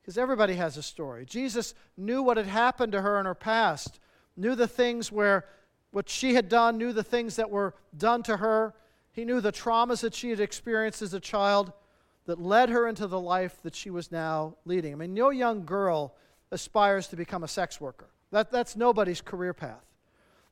Because 0.00 0.18
everybody 0.18 0.54
has 0.54 0.76
a 0.76 0.82
story. 0.82 1.24
Jesus 1.24 1.74
knew 1.96 2.22
what 2.22 2.36
had 2.36 2.46
happened 2.46 2.92
to 2.92 3.02
her 3.02 3.20
in 3.20 3.26
her 3.26 3.36
past, 3.36 4.00
knew 4.36 4.56
the 4.56 4.66
things 4.66 5.12
where 5.12 5.44
what 5.92 6.08
she 6.08 6.34
had 6.34 6.48
done, 6.48 6.78
knew 6.78 6.92
the 6.92 7.04
things 7.04 7.36
that 7.36 7.50
were 7.50 7.74
done 7.96 8.22
to 8.24 8.38
her. 8.38 8.74
He 9.12 9.24
knew 9.24 9.40
the 9.40 9.52
traumas 9.52 10.00
that 10.00 10.14
she 10.14 10.30
had 10.30 10.40
experienced 10.40 11.02
as 11.02 11.14
a 11.14 11.20
child 11.20 11.72
that 12.26 12.40
led 12.40 12.70
her 12.70 12.88
into 12.88 13.06
the 13.06 13.20
life 13.20 13.60
that 13.62 13.74
she 13.74 13.90
was 13.90 14.10
now 14.10 14.56
leading. 14.64 14.92
I 14.92 14.96
mean, 14.96 15.14
no 15.14 15.30
young 15.30 15.64
girl 15.64 16.14
aspires 16.50 17.08
to 17.08 17.16
become 17.16 17.44
a 17.44 17.48
sex 17.48 17.80
worker, 17.80 18.08
that, 18.30 18.50
that's 18.50 18.76
nobody's 18.76 19.20
career 19.20 19.52
path. 19.52 19.84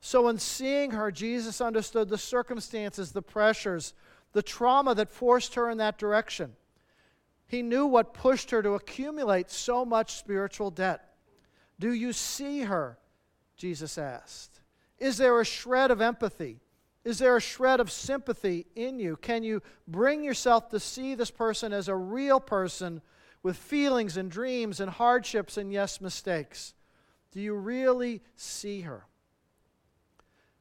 So, 0.03 0.29
in 0.29 0.39
seeing 0.39 0.93
her, 0.93 1.11
Jesus 1.11 1.61
understood 1.61 2.09
the 2.09 2.17
circumstances, 2.19 3.13
the 3.13 3.21
pressures, 3.21 3.93
the 4.33 4.43
trauma 4.43 4.95
that 4.95 5.11
forced 5.11 5.55
her 5.55 5.69
in 5.69 5.79
that 5.79 5.99
direction. 5.99 6.55
He 7.47 7.63
knew 7.63 7.85
what 7.85 8.15
pushed 8.15 8.51
her 8.51 8.63
to 8.63 8.75
accumulate 8.75 9.51
so 9.51 9.85
much 9.85 10.15
spiritual 10.15 10.71
debt. 10.71 11.15
Do 11.79 11.93
you 11.93 12.13
see 12.13 12.61
her? 12.61 12.97
Jesus 13.57 13.99
asked. 13.99 14.61
Is 14.99 15.19
there 15.19 15.39
a 15.41 15.45
shred 15.45 15.91
of 15.91 16.01
empathy? 16.01 16.61
Is 17.05 17.19
there 17.19 17.37
a 17.37 17.41
shred 17.41 17.81
of 17.81 17.91
sympathy 17.91 18.67
in 18.77 18.99
you? 18.99 19.17
Can 19.17 19.43
you 19.43 19.63
bring 19.89 20.23
yourself 20.23 20.69
to 20.71 20.81
see 20.81 21.15
this 21.15 21.31
person 21.31 21.73
as 21.73 21.89
a 21.89 21.97
real 21.97 22.41
person 22.41 23.01
with 23.43 23.57
feelings 23.57 24.17
and 24.17 24.31
dreams 24.31 24.81
and 24.81 24.91
hardships 24.91 25.57
and, 25.57 25.73
yes, 25.73 26.01
mistakes? 26.01 26.75
Do 27.33 27.41
you 27.41 27.55
really 27.55 28.21
see 28.37 28.83
her? 28.83 29.07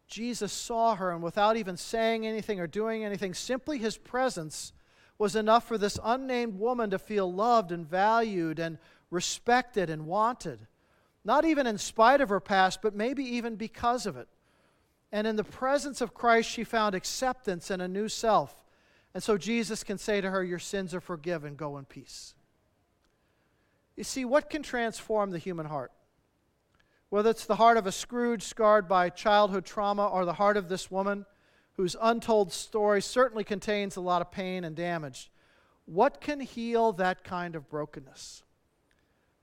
Jesus 0.07 0.51
saw 0.51 0.95
her, 0.95 1.11
and 1.11 1.21
without 1.21 1.57
even 1.57 1.77
saying 1.77 2.25
anything 2.25 2.59
or 2.59 2.67
doing 2.67 3.03
anything, 3.03 3.33
simply 3.33 3.77
his 3.77 3.97
presence 3.97 4.73
was 5.17 5.35
enough 5.35 5.67
for 5.67 5.77
this 5.77 5.99
unnamed 6.03 6.57
woman 6.57 6.89
to 6.89 6.97
feel 6.97 7.31
loved 7.31 7.71
and 7.71 7.85
valued 7.85 8.57
and 8.59 8.77
respected 9.11 9.89
and 9.89 10.07
wanted. 10.07 10.67
Not 11.25 11.43
even 11.43 11.67
in 11.67 11.77
spite 11.77 12.21
of 12.21 12.29
her 12.29 12.39
past, 12.39 12.81
but 12.81 12.95
maybe 12.95 13.23
even 13.23 13.55
because 13.55 14.05
of 14.05 14.15
it. 14.15 14.29
And 15.11 15.25
in 15.25 15.35
the 15.35 15.43
presence 15.43 16.01
of 16.01 16.13
Christ, 16.13 16.49
she 16.49 16.63
found 16.63 16.95
acceptance 16.95 17.69
and 17.69 17.81
a 17.81 17.87
new 17.87 18.07
self. 18.09 18.63
And 19.13 19.23
so 19.23 19.37
Jesus 19.37 19.83
can 19.83 19.97
say 19.97 20.21
to 20.21 20.29
her, 20.29 20.43
Your 20.43 20.59
sins 20.59 20.93
are 20.93 21.01
forgiven, 21.01 21.55
go 21.55 21.77
in 21.77 21.85
peace. 21.85 22.35
You 23.95 24.03
see, 24.03 24.23
what 24.23 24.49
can 24.49 24.63
transform 24.63 25.31
the 25.31 25.39
human 25.39 25.65
heart? 25.65 25.91
Whether 27.09 27.31
it's 27.31 27.45
the 27.45 27.55
heart 27.55 27.77
of 27.77 27.87
a 27.87 27.91
Scrooge 27.91 28.43
scarred 28.43 28.87
by 28.87 29.09
childhood 29.09 29.65
trauma 29.65 30.07
or 30.07 30.25
the 30.25 30.33
heart 30.33 30.57
of 30.57 30.69
this 30.69 30.91
woman 30.91 31.25
whose 31.73 31.95
untold 31.99 32.53
story 32.53 33.01
certainly 33.01 33.43
contains 33.43 33.95
a 33.95 34.01
lot 34.01 34.21
of 34.21 34.31
pain 34.31 34.63
and 34.63 34.75
damage, 34.75 35.31
what 35.85 36.21
can 36.21 36.39
heal 36.39 36.91
that 36.93 37.23
kind 37.23 37.55
of 37.55 37.67
brokenness? 37.67 38.43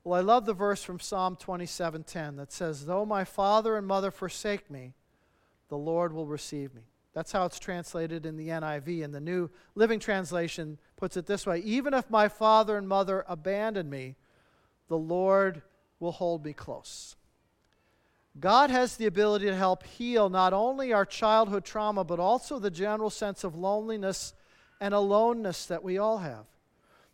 Well, 0.03 0.17
I 0.17 0.23
love 0.23 0.45
the 0.45 0.53
verse 0.53 0.81
from 0.81 1.01
Psalm 1.01 1.35
27:10 1.35 2.37
that 2.37 2.53
says, 2.53 2.85
"Though 2.85 3.05
my 3.05 3.25
father 3.25 3.75
and 3.75 3.85
mother 3.85 4.11
forsake 4.11 4.71
me, 4.71 4.93
the 5.69 5.77
Lord 5.77 6.13
will 6.13 6.25
receive 6.25 6.73
me. 6.73 6.83
That's 7.13 7.31
how 7.31 7.45
it's 7.45 7.59
translated 7.59 8.25
in 8.25 8.37
the 8.37 8.49
NIV. 8.49 9.03
And 9.03 9.13
the 9.13 9.19
New 9.19 9.49
Living 9.75 9.99
Translation 9.99 10.77
puts 10.97 11.17
it 11.17 11.25
this 11.25 11.45
way 11.45 11.59
Even 11.59 11.93
if 11.93 12.09
my 12.09 12.27
father 12.27 12.77
and 12.77 12.87
mother 12.87 13.25
abandon 13.27 13.89
me, 13.89 14.15
the 14.87 14.97
Lord 14.97 15.61
will 15.99 16.11
hold 16.11 16.45
me 16.45 16.53
close. 16.53 17.15
God 18.39 18.69
has 18.69 18.97
the 18.97 19.07
ability 19.07 19.47
to 19.47 19.55
help 19.55 19.83
heal 19.83 20.29
not 20.29 20.53
only 20.53 20.93
our 20.93 21.05
childhood 21.05 21.65
trauma, 21.65 22.03
but 22.03 22.19
also 22.19 22.59
the 22.59 22.69
general 22.69 23.09
sense 23.09 23.43
of 23.43 23.55
loneliness 23.55 24.35
and 24.79 24.93
aloneness 24.93 25.65
that 25.65 25.83
we 25.83 25.97
all 25.97 26.19
have. 26.19 26.45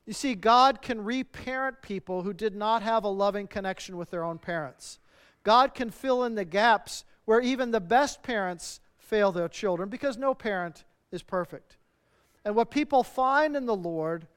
You 0.06 0.12
see, 0.12 0.36
God 0.36 0.82
can 0.82 1.04
reparent 1.04 1.82
people 1.82 2.24
who 2.24 2.34
did 2.34 2.56
not 2.56 2.82
have 2.82 3.06
a 3.06 3.10
loving 3.10 3.48
connection 3.48 3.96
with 3.96 4.12
their 4.12 4.26
own 4.26 4.38
parents. 4.38 5.00
God 5.44 5.74
can 5.74 5.90
fill 5.90 6.26
in 6.26 6.36
the 6.36 6.44
gaps 6.44 7.06
where 7.26 7.42
even 7.42 7.72
the 7.72 7.80
best 7.80 8.24
parents 8.24 8.80
fail 8.98 9.32
their 9.32 9.48
children 9.48 9.90
because 9.90 10.18
no 10.18 10.34
parent 10.34 10.84
is 11.12 11.24
perfect. 11.24 11.78
And 12.46 12.56
what 12.56 12.72
people 12.72 13.04
find 13.04 13.56
in 13.56 13.66
the 13.66 13.76
Lord 13.76 14.28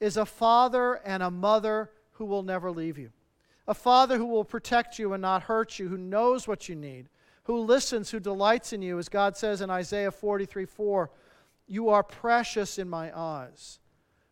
is 0.00 0.16
a 0.16 0.26
father 0.26 0.94
and 1.04 1.22
a 1.22 1.30
mother 1.30 1.90
who 2.12 2.24
will 2.24 2.42
never 2.42 2.70
leave 2.70 2.98
you. 2.98 3.10
A 3.68 3.74
father 3.74 4.16
who 4.16 4.26
will 4.26 4.44
protect 4.44 4.98
you 4.98 5.12
and 5.12 5.22
not 5.22 5.44
hurt 5.44 5.78
you, 5.78 5.88
who 5.88 5.96
knows 5.96 6.46
what 6.46 6.68
you 6.68 6.76
need, 6.76 7.08
who 7.44 7.58
listens, 7.58 8.10
who 8.10 8.20
delights 8.20 8.72
in 8.72 8.82
you, 8.82 8.98
as 8.98 9.08
God 9.08 9.36
says 9.36 9.60
in 9.60 9.70
Isaiah 9.70 10.10
43 10.10 10.66
4, 10.66 11.10
You 11.66 11.88
are 11.88 12.02
precious 12.02 12.78
in 12.78 12.88
my 12.88 13.16
eyes. 13.16 13.80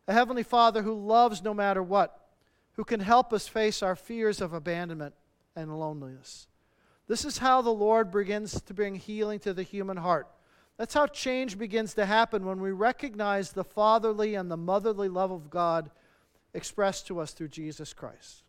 A 0.07 0.13
heavenly 0.13 0.43
father 0.43 0.83
who 0.83 0.93
loves 0.93 1.43
no 1.43 1.53
matter 1.53 1.81
what, 1.81 2.27
who 2.73 2.83
can 2.83 2.99
help 2.99 3.33
us 3.33 3.47
face 3.47 3.81
our 3.81 3.95
fears 3.95 4.39
of 4.39 4.53
abandonment 4.53 5.15
and 5.55 5.77
loneliness. 5.77 6.47
This 7.07 7.25
is 7.25 7.37
how 7.37 7.61
the 7.61 7.69
Lord 7.69 8.11
begins 8.11 8.61
to 8.61 8.73
bring 8.73 8.95
healing 8.95 9.39
to 9.39 9.53
the 9.53 9.63
human 9.63 9.97
heart. 9.97 10.27
That's 10.77 10.93
how 10.93 11.07
change 11.07 11.57
begins 11.57 11.93
to 11.93 12.05
happen 12.05 12.45
when 12.45 12.59
we 12.59 12.71
recognize 12.71 13.51
the 13.51 13.63
fatherly 13.63 14.35
and 14.35 14.51
the 14.51 14.57
motherly 14.57 15.07
love 15.07 15.31
of 15.31 15.49
God 15.49 15.89
expressed 16.53 17.07
to 17.07 17.19
us 17.19 17.31
through 17.31 17.49
Jesus 17.49 17.93
Christ. 17.93 18.43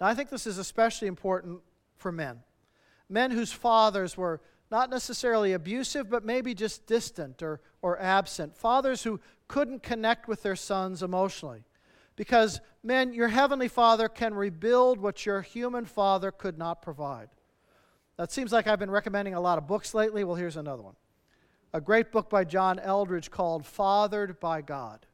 Now, 0.00 0.06
I 0.06 0.14
think 0.14 0.30
this 0.30 0.46
is 0.46 0.58
especially 0.58 1.08
important 1.08 1.60
for 1.96 2.12
men. 2.12 2.40
Men 3.08 3.30
whose 3.30 3.52
fathers 3.52 4.16
were 4.16 4.40
not 4.70 4.90
necessarily 4.90 5.52
abusive, 5.52 6.10
but 6.10 6.24
maybe 6.24 6.54
just 6.54 6.86
distant 6.86 7.42
or, 7.42 7.60
or 7.82 8.00
absent. 8.00 8.56
Fathers 8.56 9.04
who 9.04 9.20
couldn't 9.48 9.82
connect 9.82 10.28
with 10.28 10.42
their 10.42 10.56
sons 10.56 11.02
emotionally. 11.02 11.64
Because, 12.16 12.60
men, 12.82 13.12
your 13.12 13.28
heavenly 13.28 13.68
Father 13.68 14.08
can 14.08 14.34
rebuild 14.34 14.98
what 14.98 15.26
your 15.26 15.42
human 15.42 15.84
father 15.84 16.30
could 16.30 16.58
not 16.58 16.82
provide. 16.82 17.28
That 18.16 18.32
seems 18.32 18.52
like 18.52 18.66
I've 18.66 18.78
been 18.78 18.90
recommending 18.90 19.34
a 19.34 19.40
lot 19.40 19.58
of 19.58 19.66
books 19.66 19.94
lately. 19.94 20.24
Well, 20.24 20.36
here's 20.36 20.56
another 20.56 20.82
one 20.82 20.96
a 21.74 21.80
great 21.80 22.10
book 22.10 22.30
by 22.30 22.44
John 22.44 22.78
Eldredge 22.78 23.30
called 23.30 23.66
Fathered 23.66 24.40
by 24.40 24.62
God. 24.62 25.04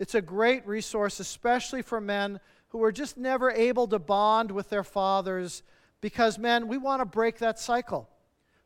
It's 0.00 0.16
a 0.16 0.22
great 0.22 0.66
resource, 0.66 1.20
especially 1.20 1.82
for 1.82 2.00
men 2.00 2.40
who 2.68 2.78
were 2.78 2.90
just 2.90 3.16
never 3.16 3.50
able 3.50 3.86
to 3.88 3.98
bond 3.98 4.50
with 4.50 4.70
their 4.70 4.82
fathers 4.82 5.62
because, 6.00 6.38
men, 6.38 6.66
we 6.66 6.78
want 6.78 7.00
to 7.00 7.04
break 7.04 7.38
that 7.38 7.60
cycle. 7.60 8.08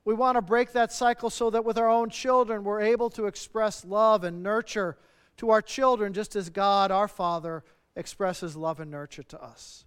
We 0.04 0.14
want 0.14 0.36
to 0.36 0.42
break 0.42 0.72
that 0.72 0.92
cycle 0.92 1.28
so 1.28 1.50
that 1.50 1.64
with 1.64 1.76
our 1.76 1.88
own 1.88 2.08
children, 2.08 2.64
we're 2.64 2.80
able 2.80 3.10
to 3.10 3.26
express 3.26 3.84
love 3.84 4.22
and 4.24 4.42
nurture 4.42 4.96
to 5.38 5.50
our 5.50 5.62
children 5.62 6.12
just 6.12 6.36
as 6.36 6.50
God, 6.50 6.90
our 6.90 7.08
Father, 7.08 7.64
expresses 7.96 8.56
love 8.56 8.80
and 8.80 8.90
nurture 8.90 9.22
to 9.22 9.42
us. 9.42 9.84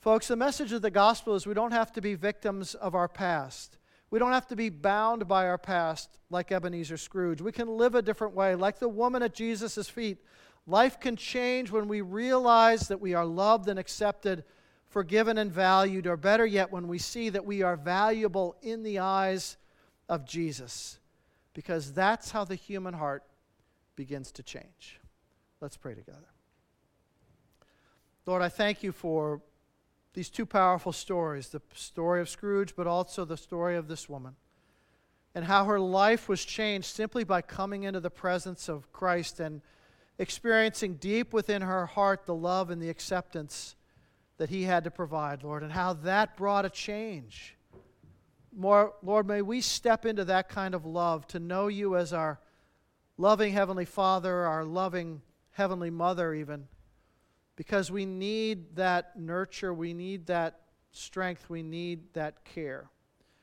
Folks, 0.00 0.28
the 0.28 0.36
message 0.36 0.72
of 0.72 0.82
the 0.82 0.90
gospel 0.90 1.34
is 1.34 1.46
we 1.46 1.54
don't 1.54 1.72
have 1.72 1.90
to 1.92 2.02
be 2.02 2.14
victims 2.14 2.74
of 2.74 2.94
our 2.94 3.08
past. 3.08 3.78
We 4.10 4.18
don't 4.18 4.32
have 4.32 4.46
to 4.48 4.56
be 4.56 4.68
bound 4.68 5.26
by 5.26 5.48
our 5.48 5.58
past 5.58 6.18
like 6.28 6.52
Ebenezer 6.52 6.98
Scrooge. 6.98 7.40
We 7.40 7.52
can 7.52 7.68
live 7.68 7.94
a 7.94 8.02
different 8.02 8.34
way. 8.34 8.54
Like 8.54 8.78
the 8.78 8.88
woman 8.88 9.22
at 9.22 9.34
Jesus' 9.34 9.88
feet, 9.88 10.18
life 10.66 11.00
can 11.00 11.16
change 11.16 11.70
when 11.70 11.88
we 11.88 12.02
realize 12.02 12.88
that 12.88 13.00
we 13.00 13.14
are 13.14 13.24
loved 13.24 13.66
and 13.66 13.78
accepted, 13.78 14.44
forgiven 14.86 15.38
and 15.38 15.50
valued, 15.50 16.06
or 16.06 16.18
better 16.18 16.44
yet, 16.44 16.70
when 16.70 16.86
we 16.86 16.98
see 16.98 17.30
that 17.30 17.46
we 17.46 17.62
are 17.62 17.76
valuable 17.76 18.56
in 18.62 18.82
the 18.82 18.98
eyes 18.98 19.56
of 20.08 20.26
Jesus. 20.26 20.98
Because 21.54 21.92
that's 21.94 22.30
how 22.30 22.44
the 22.44 22.56
human 22.56 22.94
heart 22.94 23.24
begins 23.96 24.30
to 24.32 24.42
change. 24.42 25.00
Let's 25.60 25.78
pray 25.78 25.94
together. 25.94 26.33
Lord, 28.26 28.40
I 28.40 28.48
thank 28.48 28.82
you 28.82 28.90
for 28.90 29.42
these 30.14 30.30
two 30.30 30.46
powerful 30.46 30.92
stories 30.92 31.48
the 31.48 31.60
story 31.74 32.20
of 32.20 32.28
Scrooge, 32.28 32.74
but 32.74 32.86
also 32.86 33.24
the 33.24 33.36
story 33.36 33.76
of 33.76 33.86
this 33.86 34.08
woman, 34.08 34.36
and 35.34 35.44
how 35.44 35.66
her 35.66 35.78
life 35.78 36.28
was 36.28 36.44
changed 36.44 36.86
simply 36.86 37.24
by 37.24 37.42
coming 37.42 37.82
into 37.82 38.00
the 38.00 38.10
presence 38.10 38.68
of 38.68 38.90
Christ 38.92 39.40
and 39.40 39.60
experiencing 40.18 40.94
deep 40.94 41.32
within 41.32 41.60
her 41.62 41.84
heart 41.84 42.24
the 42.24 42.34
love 42.34 42.70
and 42.70 42.80
the 42.80 42.88
acceptance 42.88 43.76
that 44.38 44.48
He 44.48 44.62
had 44.62 44.84
to 44.84 44.90
provide, 44.90 45.42
Lord, 45.42 45.62
and 45.62 45.72
how 45.72 45.92
that 45.92 46.36
brought 46.36 46.64
a 46.64 46.70
change. 46.70 47.56
More, 48.56 48.94
Lord, 49.02 49.26
may 49.26 49.42
we 49.42 49.60
step 49.60 50.06
into 50.06 50.24
that 50.26 50.48
kind 50.48 50.74
of 50.74 50.86
love 50.86 51.26
to 51.28 51.40
know 51.40 51.66
you 51.66 51.96
as 51.96 52.12
our 52.12 52.40
loving 53.18 53.52
Heavenly 53.52 53.84
Father, 53.84 54.46
our 54.46 54.64
loving 54.64 55.20
Heavenly 55.50 55.90
Mother, 55.90 56.32
even 56.32 56.68
because 57.56 57.90
we 57.90 58.04
need 58.04 58.76
that 58.76 59.18
nurture, 59.18 59.72
we 59.72 59.94
need 59.94 60.26
that 60.26 60.60
strength, 60.92 61.48
we 61.48 61.62
need 61.62 62.12
that 62.14 62.44
care, 62.44 62.90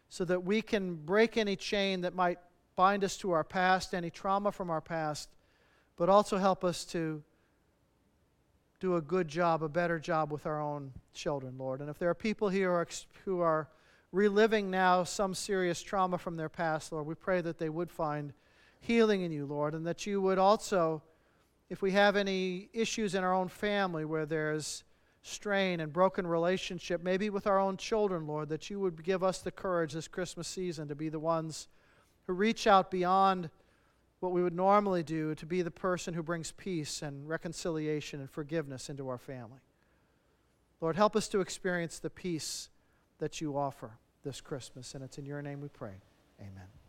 so 0.10 0.26
that 0.26 0.44
we 0.44 0.62
can 0.62 0.96
break 0.96 1.38
any 1.38 1.56
chain 1.56 2.02
that 2.02 2.16
might 2.16 2.40
bind 2.76 3.04
us 3.04 3.18
to 3.18 3.32
our 3.32 3.44
past, 3.44 3.94
any 3.94 4.10
trauma 4.10 4.52
from 4.52 4.70
our 4.70 4.82
past, 4.82 5.30
but 5.98 6.10
also 6.10 6.38
help 6.38 6.64
us 6.64 6.86
to 6.86 7.22
do 8.80 8.96
a 8.96 9.02
good 9.02 9.28
job, 9.28 9.62
a 9.62 9.70
better 9.70 10.00
job 10.00 10.32
with 10.32 10.46
our 10.46 10.60
own 10.60 10.92
children, 11.14 11.56
Lord. 11.58 11.82
And 11.82 11.90
if 11.90 12.00
there 12.00 12.10
are 12.10 12.16
people 12.16 12.50
here 12.50 12.88
who 13.26 13.40
are, 13.42 13.68
reliving 14.12 14.70
now 14.70 15.04
some 15.04 15.34
serious 15.34 15.82
trauma 15.82 16.18
from 16.18 16.36
their 16.36 16.50
past, 16.50 16.92
Lord, 16.92 17.06
we 17.08 17.16
pray 17.16 17.42
that 17.42 17.58
they 17.58 17.70
would 17.70 17.90
find 17.90 18.34
healing 18.80 19.22
in 19.22 19.32
you, 19.32 19.46
Lord, 19.46 19.74
and 19.74 19.86
that 19.88 20.06
you 20.06 20.22
would 20.22 20.38
also 20.38 21.02
if 21.72 21.82
we 21.82 21.92
have 21.92 22.18
any 22.18 22.68
issues 22.74 23.16
in 23.16 23.24
our 23.24 23.34
own 23.34 23.48
family 23.48 24.04
where 24.04 24.26
there's 24.26 24.84
strain 25.24 25.80
and 25.80 25.94
broken 25.94 26.28
relationship, 26.28 27.02
maybe 27.02 27.30
with 27.30 27.48
our 27.48 27.58
own 27.58 27.78
children, 27.78 28.28
Lord, 28.28 28.50
that 28.50 28.70
you 28.70 28.78
would 28.82 29.02
give 29.06 29.24
us 29.24 29.40
the 29.40 29.52
courage 29.52 29.94
this 29.94 30.10
Christmas 30.10 30.50
season 30.50 30.90
to 30.90 30.96
be 30.96 31.08
the 31.08 31.18
ones 31.18 31.70
who 32.28 32.34
reach 32.34 32.68
out 32.68 32.92
beyond 32.92 33.50
what 34.20 34.34
we 34.34 34.44
would 34.44 34.54
normally 34.54 35.02
do 35.02 35.34
to 35.34 35.46
be 35.46 35.62
the 35.62 35.72
person 35.72 36.14
who 36.14 36.22
brings 36.22 36.52
peace 36.52 37.02
and 37.02 37.30
reconciliation 37.30 38.20
and 38.20 38.30
forgiveness 38.30 38.90
into 38.90 39.08
our 39.08 39.18
family. 39.18 39.62
Lord, 40.82 40.98
help 40.98 41.16
us 41.16 41.30
to 41.30 41.40
experience 41.40 42.00
the 42.00 42.10
peace 42.10 42.68
that 43.20 43.40
you 43.40 43.58
offer 43.58 43.92
this 44.26 44.42
Christmas. 44.42 44.94
And 44.94 45.06
it's 45.06 45.18
in 45.18 45.26
your 45.26 45.42
name 45.42 45.62
we 45.62 45.70
pray. 45.70 45.94
Amen. 46.38 46.81